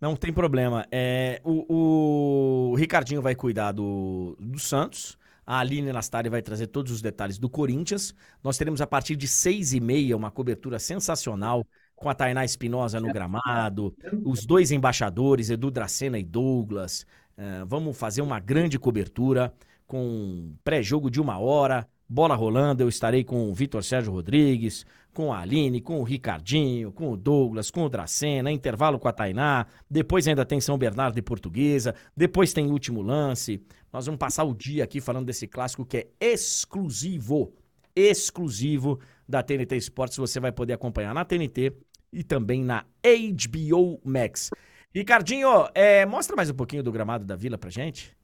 [0.01, 0.85] Não tem problema.
[0.91, 5.17] É, o, o Ricardinho vai cuidar do, do Santos.
[5.47, 8.15] A Aline Nastari vai trazer todos os detalhes do Corinthians.
[8.43, 11.65] Nós teremos a partir de seis e meia uma cobertura sensacional
[12.03, 13.95] com a Tainá Espinosa no gramado,
[14.25, 17.07] os dois embaixadores, Edu Dracena e Douglas.
[17.37, 19.55] É, vamos fazer uma grande cobertura
[19.87, 22.83] com pré-jogo de uma hora, bola rolando.
[22.83, 24.85] Eu estarei com o Vitor Sérgio Rodrigues,
[25.15, 29.13] com a Aline, com o Ricardinho, com o Douglas, com o Dracena, intervalo com a
[29.13, 33.63] Tainá, depois ainda tem São Bernardo e Portuguesa, depois tem último lance.
[33.93, 37.53] Nós vamos passar o dia aqui falando desse clássico que é exclusivo,
[37.95, 38.99] exclusivo
[39.29, 40.17] da TNT Esportes.
[40.17, 41.75] Você vai poder acompanhar na TNT
[42.13, 44.51] e também na HBO Max.
[44.95, 48.17] Ricardinho, é, mostra mais um pouquinho do gramado da Vila pra gente.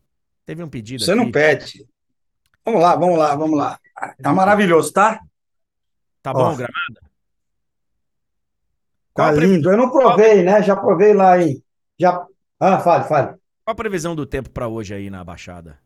[0.44, 1.20] Teve um pedido Você aqui.
[1.20, 1.86] não pede.
[2.64, 3.78] Vamos lá, vamos lá, vamos lá.
[4.22, 5.20] Tá maravilhoso, tá?
[6.22, 6.52] Tá bom Ó.
[6.52, 7.00] o gramado?
[7.00, 7.08] Tá
[9.14, 9.70] Qual a, previ- lindo.
[9.70, 10.62] Eu não provei, né?
[10.62, 11.62] Já provei lá em.
[11.98, 12.24] Já...
[12.60, 13.28] Ah, fale, fale.
[13.64, 15.78] qual a previsão do tempo pra hoje aí na Baixada?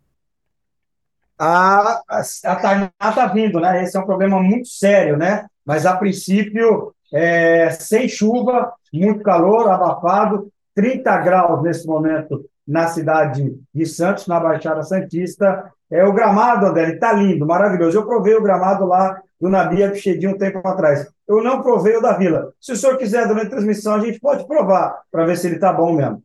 [1.38, 3.82] A, a, a Tainá tá vindo, né?
[3.82, 5.46] Esse é um problema muito sério, né?
[5.64, 13.54] Mas a princípio, é, sem chuva, muito calor, abafado, 30 graus nesse momento na cidade
[13.74, 15.72] de Santos, na Baixada Santista.
[15.90, 17.98] É o gramado, André, ele tá lindo, maravilhoso.
[17.98, 21.06] Eu provei o gramado lá do Nabia Pichedinho um tempo atrás.
[21.28, 22.52] Eu não provei o da Vila.
[22.60, 25.58] Se o senhor quiser, durante a transmissão, a gente pode provar para ver se ele
[25.58, 26.22] tá bom mesmo.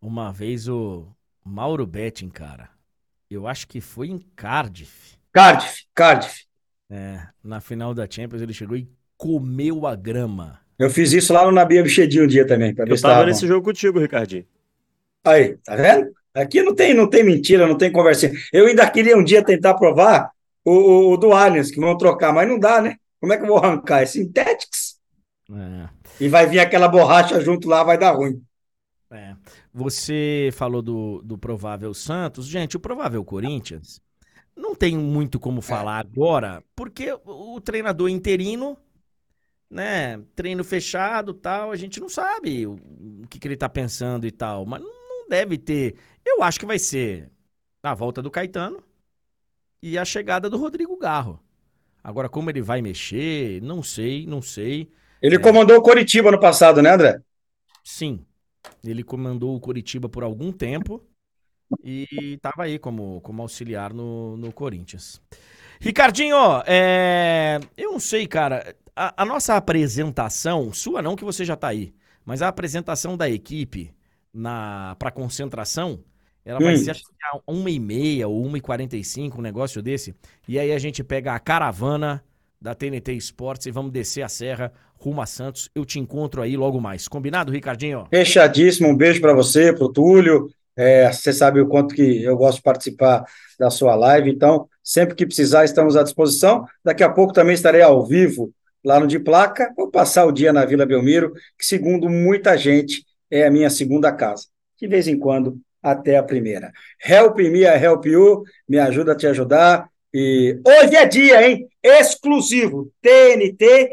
[0.00, 1.06] Uma vez o
[1.44, 2.70] Mauro Betting, cara,
[3.30, 6.46] eu acho que foi em Cardiff, Cardiff, Cardiff.
[6.90, 8.88] é, na final da Champions, ele chegou e
[9.24, 10.60] comeu a grama.
[10.78, 13.14] Eu fiz isso lá no Nabia Bichedinho um dia também, para ver Eu se tava
[13.14, 13.26] tava bom.
[13.26, 14.46] nesse jogo contigo, Ricardinho.
[15.24, 16.12] Aí, tá vendo?
[16.34, 18.32] Aqui não tem, não tem mentira, não tem conversinha.
[18.52, 20.30] Eu ainda queria um dia tentar provar
[20.64, 22.96] o, o, o do Allianz, que vão trocar, mas não dá, né?
[23.20, 24.02] Como é que eu vou arrancar?
[24.02, 24.98] É Synthetics.
[25.50, 25.88] É,
[26.20, 28.42] E vai vir aquela borracha junto lá, vai dar ruim.
[29.12, 29.36] é.
[29.72, 32.46] Você falou do, do provável Santos.
[32.46, 34.00] Gente, o provável Corinthians
[34.56, 38.76] não tem muito como falar agora, porque o treinador interino,
[39.74, 40.18] né?
[40.36, 42.74] Treino fechado tal, a gente não sabe o,
[43.24, 45.96] o que, que ele tá pensando e tal, mas não, deve ter.
[46.24, 47.30] Eu acho que vai ser
[47.82, 48.82] a volta do Caetano
[49.82, 51.40] e a chegada do Rodrigo Garro.
[52.02, 54.90] Agora, como ele vai mexer, não sei, não sei.
[55.20, 55.40] Ele É.
[55.40, 57.18] comandou o Coritiba no passado, né, André?
[57.82, 58.24] Sim,
[58.84, 61.02] ele comandou o Coritiba por algum tempo
[61.84, 65.22] e estava aí como, como auxiliar no, no Corinthians.
[65.80, 68.76] Ricardinho, é, eu não sei, cara.
[68.96, 73.28] A, a nossa apresentação, sua não, que você já tá aí, mas a apresentação da
[73.28, 73.92] equipe
[74.32, 76.02] na para concentração,
[76.44, 76.76] ela vai Hum.
[76.76, 79.82] ser acho que a uma e meia ou uma e quarenta e cinco, um negócio
[79.82, 80.14] desse.
[80.46, 82.22] E aí a gente pega a caravana
[82.60, 85.68] da TNT Esportes e vamos descer a serra rumo a Santos.
[85.74, 87.08] Eu te encontro aí logo mais.
[87.08, 88.06] Combinado, Ricardinho?
[88.10, 90.48] Fechadíssimo, um beijo para você, para o Túlio.
[90.76, 93.24] É, você sabe o quanto que eu gosto de participar
[93.58, 96.66] da sua live, então, sempre que precisar, estamos à disposição.
[96.84, 98.52] Daqui a pouco também estarei ao vivo
[98.84, 99.72] lá no De Placa.
[99.76, 104.12] Vou passar o dia na Vila Belmiro, que, segundo muita gente, é a minha segunda
[104.12, 104.46] casa.
[104.78, 106.72] De vez em quando, até a primeira.
[107.04, 109.88] Help me, I help you, me ajuda a te ajudar.
[110.12, 111.68] E hoje é dia, hein?
[111.82, 112.90] Exclusivo.
[113.02, 113.90] TNT,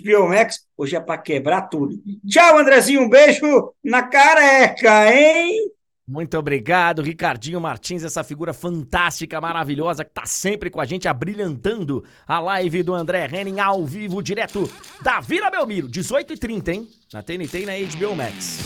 [0.00, 0.66] HBO Max.
[0.76, 1.94] Hoje é para quebrar tudo.
[2.26, 3.02] Tchau, Andrezinho.
[3.02, 5.70] Um beijo na careca, hein?
[6.08, 12.02] Muito obrigado, Ricardinho Martins, essa figura fantástica, maravilhosa, que tá sempre com a gente, abrilhantando
[12.26, 14.70] a live do André Henning ao vivo, direto
[15.02, 16.88] da Vila Belmiro, 18h30, hein?
[17.12, 18.58] Na TNT e na HBO Max.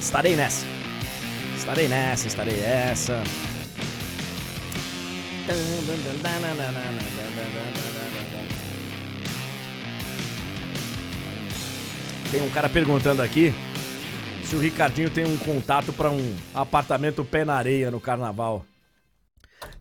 [0.00, 0.66] Estarei nessa.
[1.56, 3.22] Estarei nessa, estarei essa.
[12.30, 13.54] Tem um cara perguntando aqui
[14.44, 18.66] se o Ricardinho tem um contato para um apartamento pé na areia no carnaval.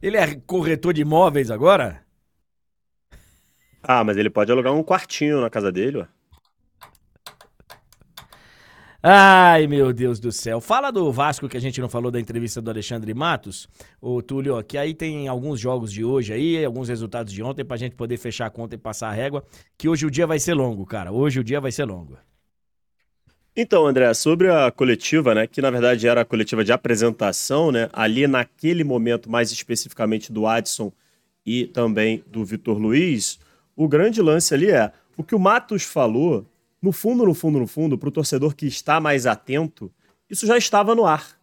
[0.01, 2.01] Ele é corretor de imóveis agora?
[3.83, 6.05] Ah, mas ele pode alugar um quartinho na casa dele, ó.
[9.03, 10.59] Ai, meu Deus do céu.
[10.59, 13.67] Fala do Vasco que a gente não falou da entrevista do Alexandre Matos.
[14.01, 17.77] Ô, Túlio, que aí tem alguns jogos de hoje aí, alguns resultados de ontem pra
[17.77, 19.43] gente poder fechar a conta e passar a régua,
[19.77, 21.11] que hoje o dia vai ser longo, cara.
[21.11, 22.17] Hoje o dia vai ser longo.
[23.59, 27.89] Então, André, sobre a coletiva, né, que na verdade era a coletiva de apresentação, né,
[27.91, 30.91] ali naquele momento, mais especificamente do Adson
[31.43, 33.39] e também do Vitor Luiz,
[33.75, 36.45] o grande lance ali é o que o Matos falou,
[36.79, 39.91] no fundo, no fundo, no fundo, para o torcedor que está mais atento,
[40.29, 41.35] isso já estava no ar.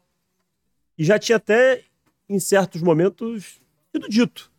[0.96, 1.82] E já tinha até,
[2.28, 3.60] em certos momentos,
[3.90, 4.52] sido dito.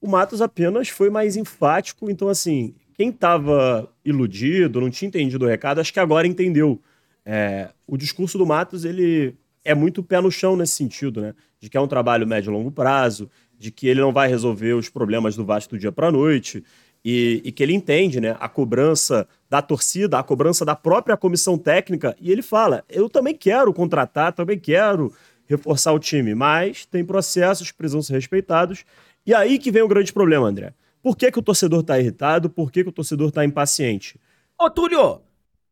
[0.00, 5.48] O Matos apenas foi mais enfático, então, assim, quem estava iludido, não tinha entendido o
[5.48, 6.80] recado, acho que agora entendeu.
[7.24, 11.34] É, o discurso do Matos ele é muito pé no chão nesse sentido, né?
[11.58, 14.74] De que é um trabalho médio e longo prazo, de que ele não vai resolver
[14.74, 16.62] os problemas do Vasco do dia para noite,
[17.04, 21.58] e, e, que ele entende né, a cobrança da torcida, a cobrança da própria comissão
[21.58, 25.12] técnica, e ele fala: eu também quero contratar, também quero
[25.46, 28.84] reforçar o time, mas tem processos que precisam ser respeitados.
[29.26, 30.72] E aí que vem o grande problema, André.
[31.02, 32.48] Por que, que o torcedor está irritado?
[32.48, 34.18] Por que, que o torcedor está impaciente?
[34.58, 35.20] Ô, Túlio,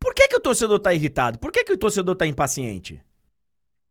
[0.03, 1.39] por que, que o torcedor está irritado?
[1.39, 3.01] Por que, que o torcedor está impaciente?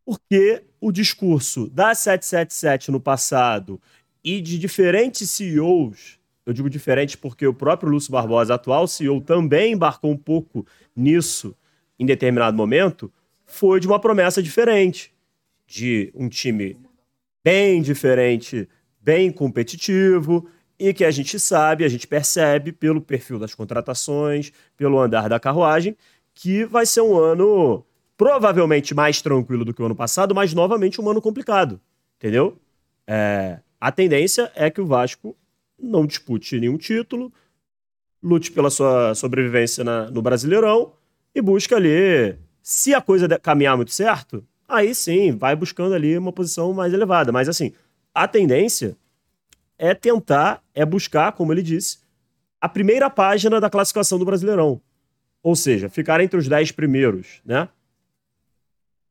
[0.05, 3.81] Porque o discurso da 777 no passado
[4.23, 9.73] e de diferentes CEOs, eu digo diferente porque o próprio Lúcio Barbosa, atual CEO, também
[9.73, 11.55] embarcou um pouco nisso
[11.97, 13.11] em determinado momento,
[13.43, 15.11] foi de uma promessa diferente,
[15.65, 16.77] de um time
[17.43, 18.69] bem diferente,
[19.01, 20.47] bem competitivo,
[20.79, 25.39] e que a gente sabe, a gente percebe pelo perfil das contratações, pelo andar da
[25.39, 25.95] carruagem,
[26.33, 27.85] que vai ser um ano
[28.17, 31.79] provavelmente mais tranquilo do que o ano passado, mas novamente um ano complicado,
[32.17, 32.57] entendeu?
[33.07, 35.35] É, a tendência é que o Vasco
[35.77, 37.31] não dispute nenhum título,
[38.21, 40.93] lute pela sua sobrevivência na, no Brasileirão
[41.35, 46.31] e busque ali, se a coisa caminhar muito certo, aí sim, vai buscando ali uma
[46.31, 47.31] posição mais elevada.
[47.31, 47.73] Mas assim,
[48.13, 48.95] a tendência
[49.77, 51.99] é tentar, é buscar, como ele disse,
[52.59, 54.81] a primeira página da classificação do Brasileirão.
[55.41, 57.67] Ou seja, ficar entre os dez primeiros, né?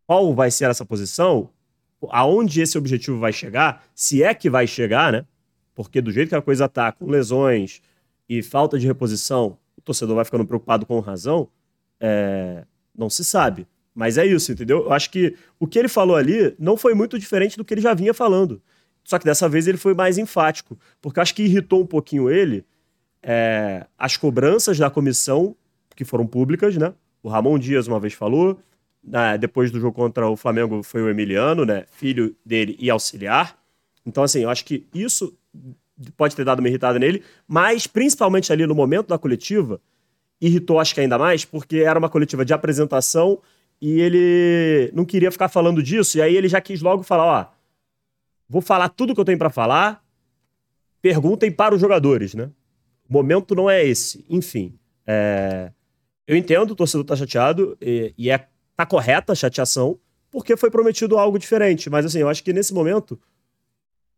[0.06, 1.50] Qual vai ser essa posição?
[2.08, 3.84] Aonde esse objetivo vai chegar?
[3.94, 5.26] Se é que vai chegar, né?
[5.74, 7.82] Porque do jeito que a coisa tá, com lesões
[8.28, 11.48] e falta de reposição, o torcedor vai ficando preocupado com razão,
[12.00, 12.64] é...
[12.96, 13.66] não se sabe.
[13.94, 14.84] Mas é isso, entendeu?
[14.84, 17.80] Eu acho que o que ele falou ali não foi muito diferente do que ele
[17.80, 18.62] já vinha falando.
[19.04, 22.64] Só que dessa vez ele foi mais enfático, porque acho que irritou um pouquinho ele
[23.22, 25.54] é, as cobranças da comissão,
[25.94, 26.92] que foram públicas, né?
[27.22, 28.58] O Ramon Dias uma vez falou,
[29.02, 29.38] né?
[29.38, 31.84] depois do jogo contra o Flamengo foi o Emiliano, né?
[31.92, 33.56] Filho dele e auxiliar.
[34.04, 35.36] Então, assim, eu acho que isso
[36.16, 39.80] pode ter dado uma irritada nele, mas principalmente ali no momento da coletiva,
[40.40, 43.38] irritou acho que ainda mais, porque era uma coletiva de apresentação
[43.80, 47.46] e ele não queria ficar falando disso, e aí ele já quis logo falar, ó,
[48.52, 50.04] Vou falar tudo que eu tenho para falar.
[51.00, 52.50] Perguntem para os jogadores, né?
[53.08, 54.26] O momento não é esse.
[54.28, 55.72] Enfim, é...
[56.26, 58.46] eu entendo, o torcedor tá chateado e, e é
[58.76, 59.98] tá correta a chateação,
[60.30, 61.88] porque foi prometido algo diferente.
[61.88, 63.18] Mas assim, eu acho que nesse momento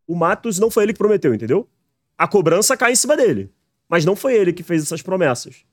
[0.05, 1.68] o Matos não foi ele que prometeu, entendeu?
[2.18, 3.53] A cobrança cai em cima dele.
[3.89, 5.64] Mas não foi ele que fez essas promessas.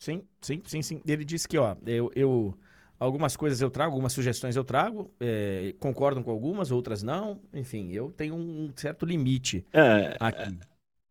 [0.00, 1.00] Sim, sim, sim, sim.
[1.06, 2.58] Ele disse que, ó, eu, eu
[2.98, 7.40] Algumas coisas eu trago, algumas sugestões eu trago, é, concordam com algumas, outras não.
[7.52, 10.42] Enfim, eu tenho um certo limite é, aqui.
[10.42, 10.52] É,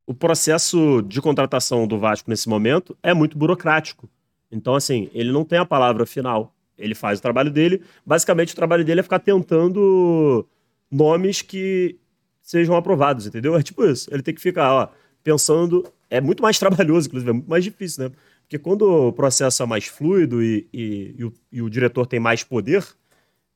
[0.06, 4.10] o processo de contratação do Vasco nesse momento é muito burocrático.
[4.52, 6.54] Então, assim, ele não tem a palavra final.
[6.78, 7.82] Ele faz o trabalho dele.
[8.06, 10.48] Basicamente, o trabalho dele é ficar tentando
[10.92, 11.98] nomes que
[12.41, 13.56] sejam aprovados, entendeu?
[13.56, 14.14] É tipo isso.
[14.14, 14.88] Ele tem que ficar, ó,
[15.24, 15.86] pensando.
[16.10, 18.16] É muito mais trabalhoso, inclusive, é muito mais difícil, né?
[18.44, 22.20] Porque quando o processo é mais fluido e, e, e, o, e, o, diretor tem
[22.20, 22.86] mais poder,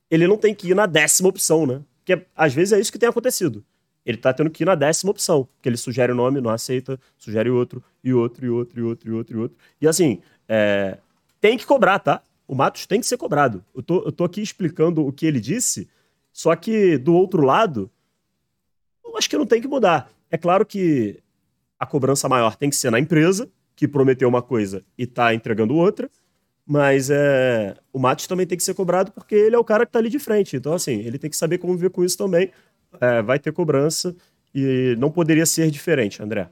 [0.10, 1.82] ele não tem que ir na décima opção, né?
[2.00, 3.64] Porque às vezes é isso que tem acontecido.
[4.06, 7.00] Ele tá tendo que ir na décima opção, porque ele sugere o nome, não aceita,
[7.18, 9.58] sugere outro, e outro, e outro, e outro, e outro, e outro.
[9.82, 10.98] E assim, é,
[11.42, 12.24] tem que cobrar, tá?
[12.48, 13.64] O Matos tem que ser cobrado.
[13.76, 15.90] Eu tô, eu tô aqui explicando o que ele disse,
[16.32, 17.92] só que do outro lado,
[19.04, 20.10] eu acho que não tem que mudar.
[20.32, 21.22] É claro que
[21.78, 25.76] a cobrança maior tem que ser na empresa, que prometeu uma coisa e está entregando
[25.76, 26.10] outra.
[26.66, 29.92] Mas é, o Matos também tem que ser cobrado porque ele é o cara que
[29.92, 30.58] está ali de frente.
[30.58, 32.52] Então, assim, ele tem que saber como viver com isso também.
[33.00, 34.14] É, vai ter cobrança
[34.54, 36.50] e não poderia ser diferente, André.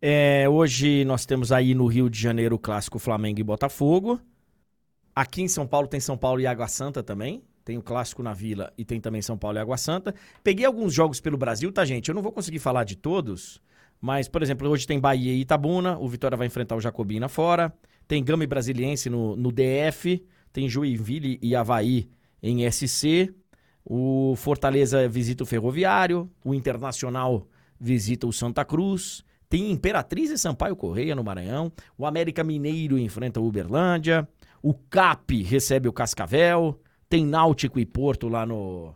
[0.00, 4.20] É, hoje nós temos aí no Rio de Janeiro o clássico Flamengo e Botafogo.
[5.16, 7.42] Aqui em São Paulo tem São Paulo e Água Santa também.
[7.64, 10.14] Tem o clássico na Vila e tem também São Paulo e Água Santa.
[10.42, 12.10] Peguei alguns jogos pelo Brasil, tá, gente?
[12.10, 13.58] Eu não vou conseguir falar de todos,
[14.00, 17.72] mas, por exemplo, hoje tem Bahia e Itabuna, o Vitória vai enfrentar o Jacobina fora.
[18.06, 20.22] Tem Gama e Brasiliense no, no DF,
[20.52, 22.08] tem Joinville e Havaí
[22.42, 23.34] em SC.
[23.84, 27.46] O Fortaleza visita o Ferroviário, o Internacional
[27.80, 29.24] visita o Santa Cruz.
[29.48, 31.70] Tem Imperatriz e Sampaio Correia no Maranhão.
[31.96, 34.28] O América Mineiro enfrenta o Uberlândia.
[34.62, 36.80] O CAP recebe o Cascavel.
[37.08, 38.94] Tem Náutico e Porto lá no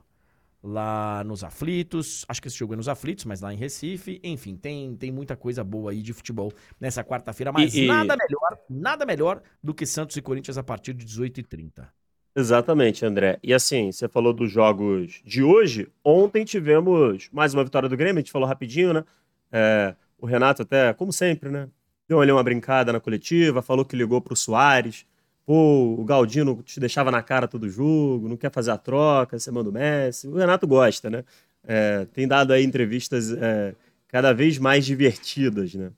[0.63, 2.25] lá nos Aflitos.
[2.29, 4.21] Acho que esse jogo é nos Aflitos, mas lá em Recife.
[4.23, 7.53] Enfim, tem, tem muita coisa boa aí de futebol nessa quarta-feira.
[7.53, 11.05] Mas E- e- nada melhor, nada melhor do que Santos e Corinthians a partir de
[11.05, 11.89] 18h30.
[12.37, 13.39] Exatamente, André.
[13.43, 15.89] E assim, você falou dos jogos de hoje.
[16.05, 19.05] Ontem tivemos mais uma vitória do Grêmio, a gente falou rapidinho, né?
[19.51, 21.69] É, o Renato até, como sempre, né?
[22.09, 25.05] Deu ali uma brincada na coletiva, falou que ligou pro Soares.
[25.49, 29.51] Pô, o Galdino te deixava na cara todo jogo, não quer fazer a troca, você
[29.51, 30.29] manda o Messi.
[30.29, 31.25] O Renato gosta, né?
[31.67, 33.75] É, tem dado aí entrevistas é,
[34.09, 35.91] cada vez mais divertidas, né?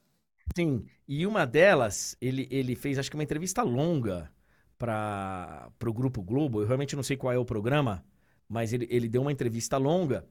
[0.55, 4.31] Sim, e uma delas, ele, ele fez acho que uma entrevista longa
[4.79, 6.63] para o Grupo Globo.
[6.63, 8.05] Eu realmente não sei qual é o programa,
[8.49, 10.25] mas ele, ele deu uma entrevista longa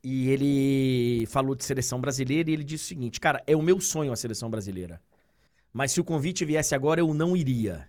[0.00, 3.80] e ele falou de seleção brasileira e ele disse o seguinte: Cara, é o meu
[3.80, 5.02] sonho a seleção brasileira.
[5.72, 7.88] Mas se o convite viesse agora, eu não iria.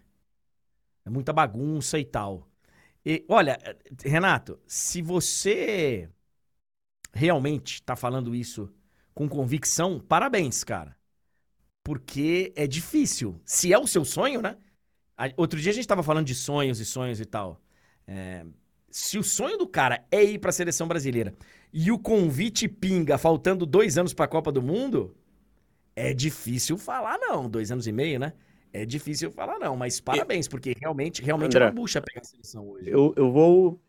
[1.10, 2.48] É muita bagunça e tal.
[3.06, 3.57] E, olha,
[4.06, 6.10] Renato, se você
[7.14, 8.72] realmente tá falando isso
[9.14, 10.98] com convicção, parabéns, cara
[11.84, 13.41] porque é difícil.
[13.45, 14.57] Se é o seu sonho, né?
[15.18, 17.61] A- Outro dia a gente tava falando de sonhos e sonhos e tal.
[18.07, 18.45] É,
[18.91, 21.36] se o sonho do cara é ir pra seleção brasileira
[21.73, 25.15] e o convite pinga faltando dois anos pra Copa do Mundo,
[25.95, 27.49] é difícil falar não.
[27.49, 28.34] Dois anos e meio, né?
[28.72, 32.24] É difícil falar não, mas parabéns, porque realmente, realmente é André, uma bucha pegar a
[32.24, 32.90] seleção hoje.
[32.90, 33.80] Eu, eu vou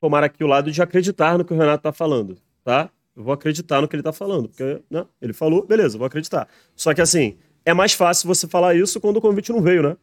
[0.00, 2.90] tomar aqui o lado de acreditar no que o Renato tá falando, tá?
[3.14, 6.48] Eu vou acreditar no que ele tá falando, porque né, ele falou, beleza, vou acreditar.
[6.74, 9.96] Só que assim, é mais fácil você falar isso quando o convite não veio, né?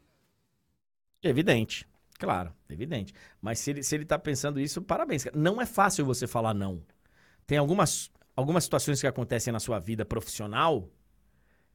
[1.23, 1.87] Evidente.
[2.19, 3.13] Claro, evidente.
[3.41, 5.25] Mas se ele, se ele tá pensando isso, parabéns.
[5.33, 6.81] Não é fácil você falar não.
[7.47, 10.87] Tem algumas, algumas situações que acontecem na sua vida profissional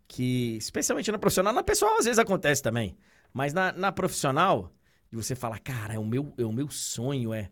[0.08, 2.96] que, especialmente na profissional, na pessoal às vezes acontece também.
[3.32, 4.72] Mas na, na profissional,
[5.12, 7.50] você falar, cara, é o meu, é o meu sonho, é.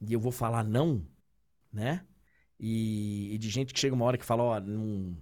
[0.00, 1.06] E eu vou falar não,
[1.72, 2.04] né?
[2.60, 5.16] E, e de gente que chega uma hora que fala, ó, não...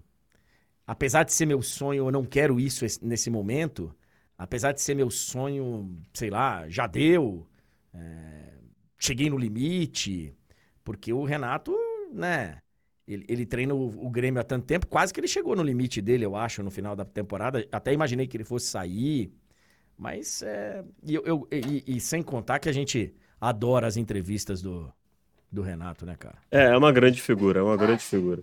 [0.86, 3.94] apesar de ser meu sonho, eu não quero isso esse- nesse momento.
[4.38, 7.46] Apesar de ser meu sonho, sei lá, já deu.
[7.94, 8.54] é,
[8.98, 10.36] cheguei no limite.
[10.84, 11.74] Porque o Renato,
[12.12, 12.58] né?
[13.06, 16.00] Ele, ele treina o, o Grêmio há tanto tempo, quase que ele chegou no limite
[16.02, 17.64] dele, eu acho, no final da temporada.
[17.70, 19.32] Até imaginei que ele fosse sair.
[19.96, 20.84] Mas é.
[21.04, 24.92] E, eu, eu- e- e sem contar que a gente adora as entrevistas do,
[25.50, 26.36] do Renato, né, cara?
[26.50, 28.42] É, é uma grande figura, é uma grande figura.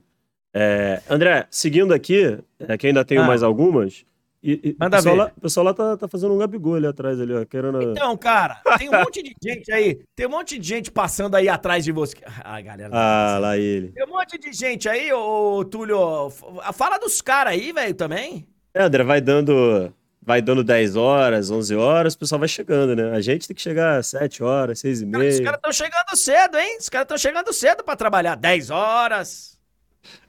[0.53, 3.27] É, André, seguindo aqui, é, que ainda tenho Ah.
[3.27, 4.05] mais algumas.
[4.43, 5.21] E, e Manda o pessoal ver.
[5.21, 7.81] lá, o pessoal lá tá, tá fazendo um gabigol ali atrás, ali, ó, querendo.
[7.81, 10.01] Então, cara, tem um monte de gente aí.
[10.15, 12.17] Tem um monte de gente passando aí atrás de você.
[12.43, 12.89] Ah, galera.
[12.91, 13.93] Ah, lá ele.
[13.93, 16.29] Tem um monte de gente aí, ô Túlio.
[16.73, 18.45] Fala dos caras aí, velho, também.
[18.73, 19.93] É, André, vai dando.
[20.25, 23.11] Vai dando 10 horas, 11 horas, o pessoal vai chegando, né?
[23.11, 25.43] A gente tem que chegar às 7 horas, 6 e Cara, os meia.
[25.43, 26.77] caras estão chegando cedo, hein?
[26.79, 28.35] Os caras estão chegando cedo pra trabalhar.
[28.35, 29.59] 10 horas.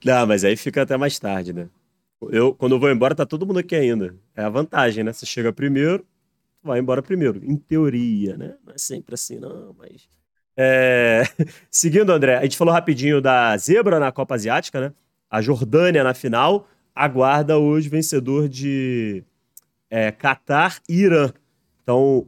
[0.05, 1.69] Não, mas aí fica até mais tarde, né?
[2.31, 4.15] Eu, quando eu vou embora, tá todo mundo aqui ainda.
[4.35, 5.13] É a vantagem, né?
[5.13, 6.05] Você chega primeiro,
[6.63, 7.41] vai embora primeiro.
[7.45, 8.55] Em teoria, né?
[8.65, 10.09] Não é sempre assim, não, mas.
[10.57, 11.25] É,
[11.71, 14.93] Seguindo, André, a gente falou rapidinho da zebra na Copa Asiática, né?
[15.31, 19.25] A Jordânia na final aguarda hoje vencedor de
[19.91, 21.33] é, Catar e Irã.
[21.83, 22.27] Então,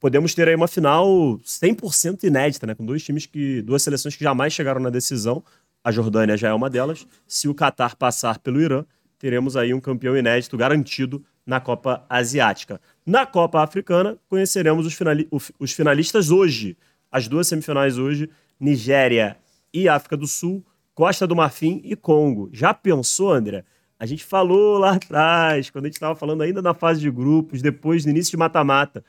[0.00, 1.06] podemos ter aí uma final
[1.44, 2.74] 100% inédita, né?
[2.74, 3.62] Com dois times que.
[3.62, 5.42] duas seleções que jamais chegaram na decisão.
[5.84, 7.06] A Jordânia já é uma delas.
[7.26, 8.84] Se o Catar passar pelo Irã,
[9.18, 12.80] teremos aí um campeão inédito garantido na Copa Asiática.
[13.04, 15.28] Na Copa Africana, conheceremos os, finali-
[15.58, 16.76] os finalistas hoje.
[17.10, 18.28] As duas semifinais hoje,
[18.60, 19.36] Nigéria
[19.72, 20.64] e África do Sul,
[20.94, 22.50] Costa do Marfim e Congo.
[22.52, 23.64] Já pensou, André?
[23.98, 27.62] A gente falou lá atrás, quando a gente estava falando ainda na fase de grupos,
[27.62, 29.04] depois no início de mata-mata,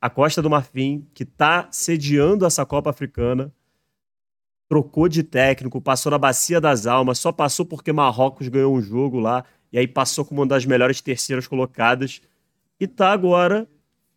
[0.00, 3.52] a Costa do Marfim, que está sediando essa Copa Africana,
[4.68, 9.18] trocou de técnico, passou na Bacia das Almas, só passou porque Marrocos ganhou um jogo
[9.18, 12.20] lá, e aí passou como uma das melhores terceiras colocadas,
[12.80, 13.68] e tá agora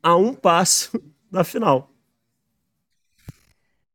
[0.02, 1.92] a um passo da final.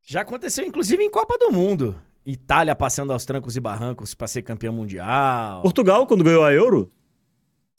[0.01, 1.95] Já aconteceu, inclusive, em Copa do Mundo.
[2.25, 5.61] Itália passando aos trancos e barrancos pra ser campeão mundial.
[5.61, 6.91] Portugal, quando ganhou a Euro,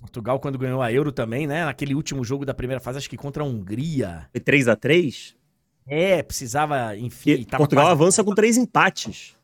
[0.01, 1.65] Portugal, quando ganhou a Euro também, né?
[1.65, 4.29] Naquele último jogo da primeira fase, acho que contra a Hungria.
[4.33, 5.37] foi 3 a 3
[5.87, 7.45] É, precisava, enfim.
[7.45, 9.37] Portugal quase- avança com três empates.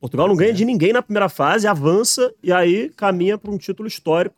[0.00, 3.86] Portugal não ganha de ninguém na primeira fase, avança e aí caminha para um título
[3.88, 4.36] histórico.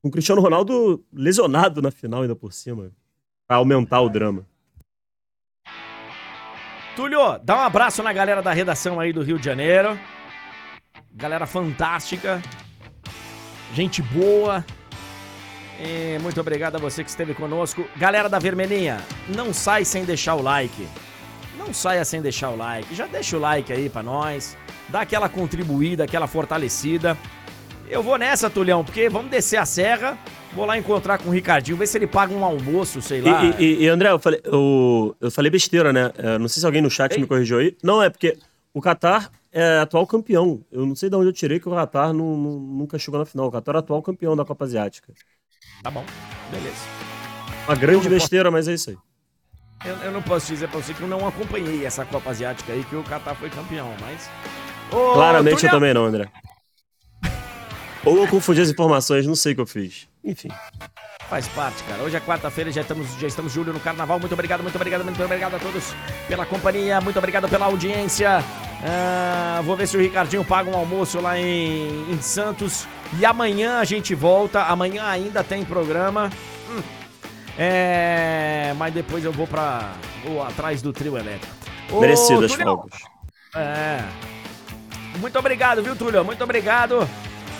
[0.00, 2.90] Com o Cristiano Ronaldo lesionado na final ainda por cima,
[3.46, 4.46] para aumentar o drama.
[6.96, 9.98] Túlio, dá um abraço na galera da redação aí do Rio de Janeiro.
[11.14, 12.42] Galera fantástica.
[13.74, 14.64] Gente boa.
[15.84, 17.84] E muito obrigado a você que esteve conosco.
[17.96, 18.98] Galera da Vermelhinha,
[19.28, 20.86] não sai sem deixar o like.
[21.58, 22.94] Não saia sem deixar o like.
[22.94, 24.56] Já deixa o like aí pra nós.
[24.88, 27.16] Dá aquela contribuída, aquela fortalecida.
[27.88, 30.16] Eu vou nessa, Tulhão, porque vamos descer a serra.
[30.54, 33.44] Vou lá encontrar com o Ricardinho, ver se ele paga um almoço, sei lá.
[33.44, 36.12] E, e- e, André, eu falei, eu, eu falei besteira, né?
[36.16, 37.20] É, não sei se alguém no chat Ei.
[37.20, 37.76] me corrigiu aí.
[37.82, 38.36] Não, é porque
[38.74, 40.60] o Qatar é atual campeão.
[40.70, 43.26] Eu não sei de onde eu tirei que o Qatar não- não- nunca chegou na
[43.26, 43.46] final.
[43.46, 45.12] O Qatar é atual campeão da Copa Asiática.
[45.82, 46.04] Tá bom,
[46.50, 46.84] beleza.
[47.66, 48.96] Uma grande besteira, mas é isso aí.
[49.84, 52.84] Eu, eu não posso dizer pra você que eu não acompanhei essa Copa Asiática aí,
[52.84, 54.30] que o Catar foi campeão, mas.
[54.92, 56.28] Ô, Claramente eu também não, André.
[58.04, 60.08] Ou eu confundi as informações, não sei o que eu fiz.
[60.24, 60.48] Enfim.
[61.28, 62.02] Faz parte, cara.
[62.02, 64.20] Hoje é quarta-feira, já estamos, já estamos julho no carnaval.
[64.20, 65.94] Muito obrigado, muito obrigado, muito obrigado a todos
[66.28, 68.44] pela companhia, muito obrigado pela audiência.
[68.84, 72.86] Ah, vou ver se o Ricardinho paga um almoço lá em, em Santos.
[73.18, 74.62] E amanhã a gente volta.
[74.62, 76.30] Amanhã ainda tem programa.
[76.68, 76.82] Hum.
[77.56, 79.92] É, mas depois eu vou pra.
[80.24, 81.54] Vou atrás do trio elétrico.
[81.90, 83.00] Ô, Merecidas Tulião, folgas.
[83.54, 84.02] É.
[85.18, 86.24] Muito obrigado, viu, Túlio?
[86.24, 87.06] Muito obrigado.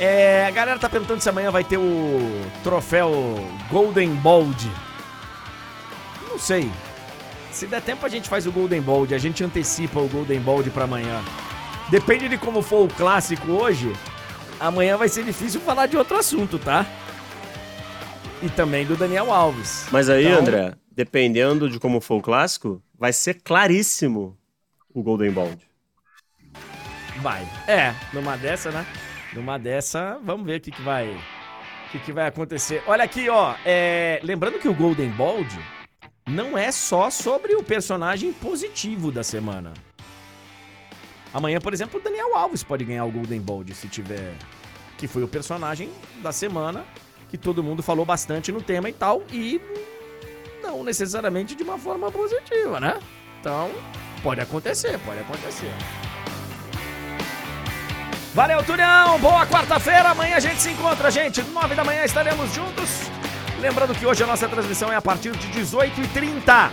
[0.01, 3.11] É, a galera tá perguntando se amanhã vai ter o troféu
[3.71, 4.71] Golden Bold.
[6.29, 6.71] Não sei.
[7.53, 9.15] Se der tempo, a gente faz o Golden Bold.
[9.15, 11.23] A gente antecipa o Golden Bold pra amanhã.
[11.91, 13.93] Depende de como for o clássico hoje.
[14.59, 16.87] Amanhã vai ser difícil falar de outro assunto, tá?
[18.43, 19.87] E também do Daniel Alves.
[19.93, 24.37] Mas aí, Então- André, dependendo de como for o clássico, vai ser claríssimo
[24.95, 25.51] o Golden Ball.
[27.21, 27.47] Vai.
[27.69, 28.87] É, numa dessa, né?
[29.35, 31.09] Numa dessa, vamos ver o que, que vai.
[31.11, 32.83] O que, que vai acontecer.
[32.87, 33.55] Olha aqui, ó.
[33.65, 35.49] é, lembrando que o Golden Bold
[36.33, 39.75] não é só sobre o personagem positivo da semana.
[41.33, 44.35] Amanhã, por exemplo, o Daniel Alves pode ganhar o Golden Bold se tiver.
[44.97, 45.91] Que foi o personagem
[46.23, 46.85] da semana
[47.29, 49.23] que todo mundo falou bastante no tema e tal.
[49.31, 49.61] E
[50.63, 52.99] não necessariamente de uma forma positiva, né?
[53.41, 53.71] Então,
[54.23, 55.73] pode acontecer, pode acontecer.
[58.35, 59.19] Valeu, Tulhão!
[59.19, 60.11] Boa quarta-feira!
[60.11, 61.43] Amanhã a gente se encontra, gente.
[61.43, 63.11] Nove da manhã estaremos juntos.
[63.63, 66.73] Lembrando que hoje a nossa transmissão é a partir de 18h30.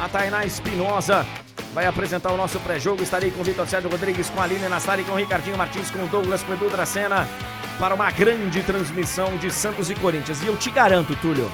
[0.00, 1.26] A Tainá Espinosa
[1.74, 3.02] vai apresentar o nosso pré-jogo.
[3.02, 6.04] Estarei com o Vitor Sérgio Rodrigues, com a Aline Nastari, com o Ricardinho Martins, com
[6.04, 7.28] o Douglas, com o Edu Dracena,
[7.76, 10.40] para uma grande transmissão de Santos e Corinthians.
[10.40, 11.50] E eu te garanto, Túlio,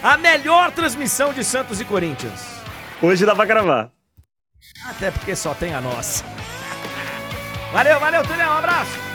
[0.00, 2.46] a melhor transmissão de Santos e Corinthians.
[3.02, 3.90] Hoje dá pra gravar.
[4.86, 6.24] Até porque só tem a nossa.
[7.72, 8.48] Valeu, valeu, Tulhão.
[8.48, 9.09] Um abraço.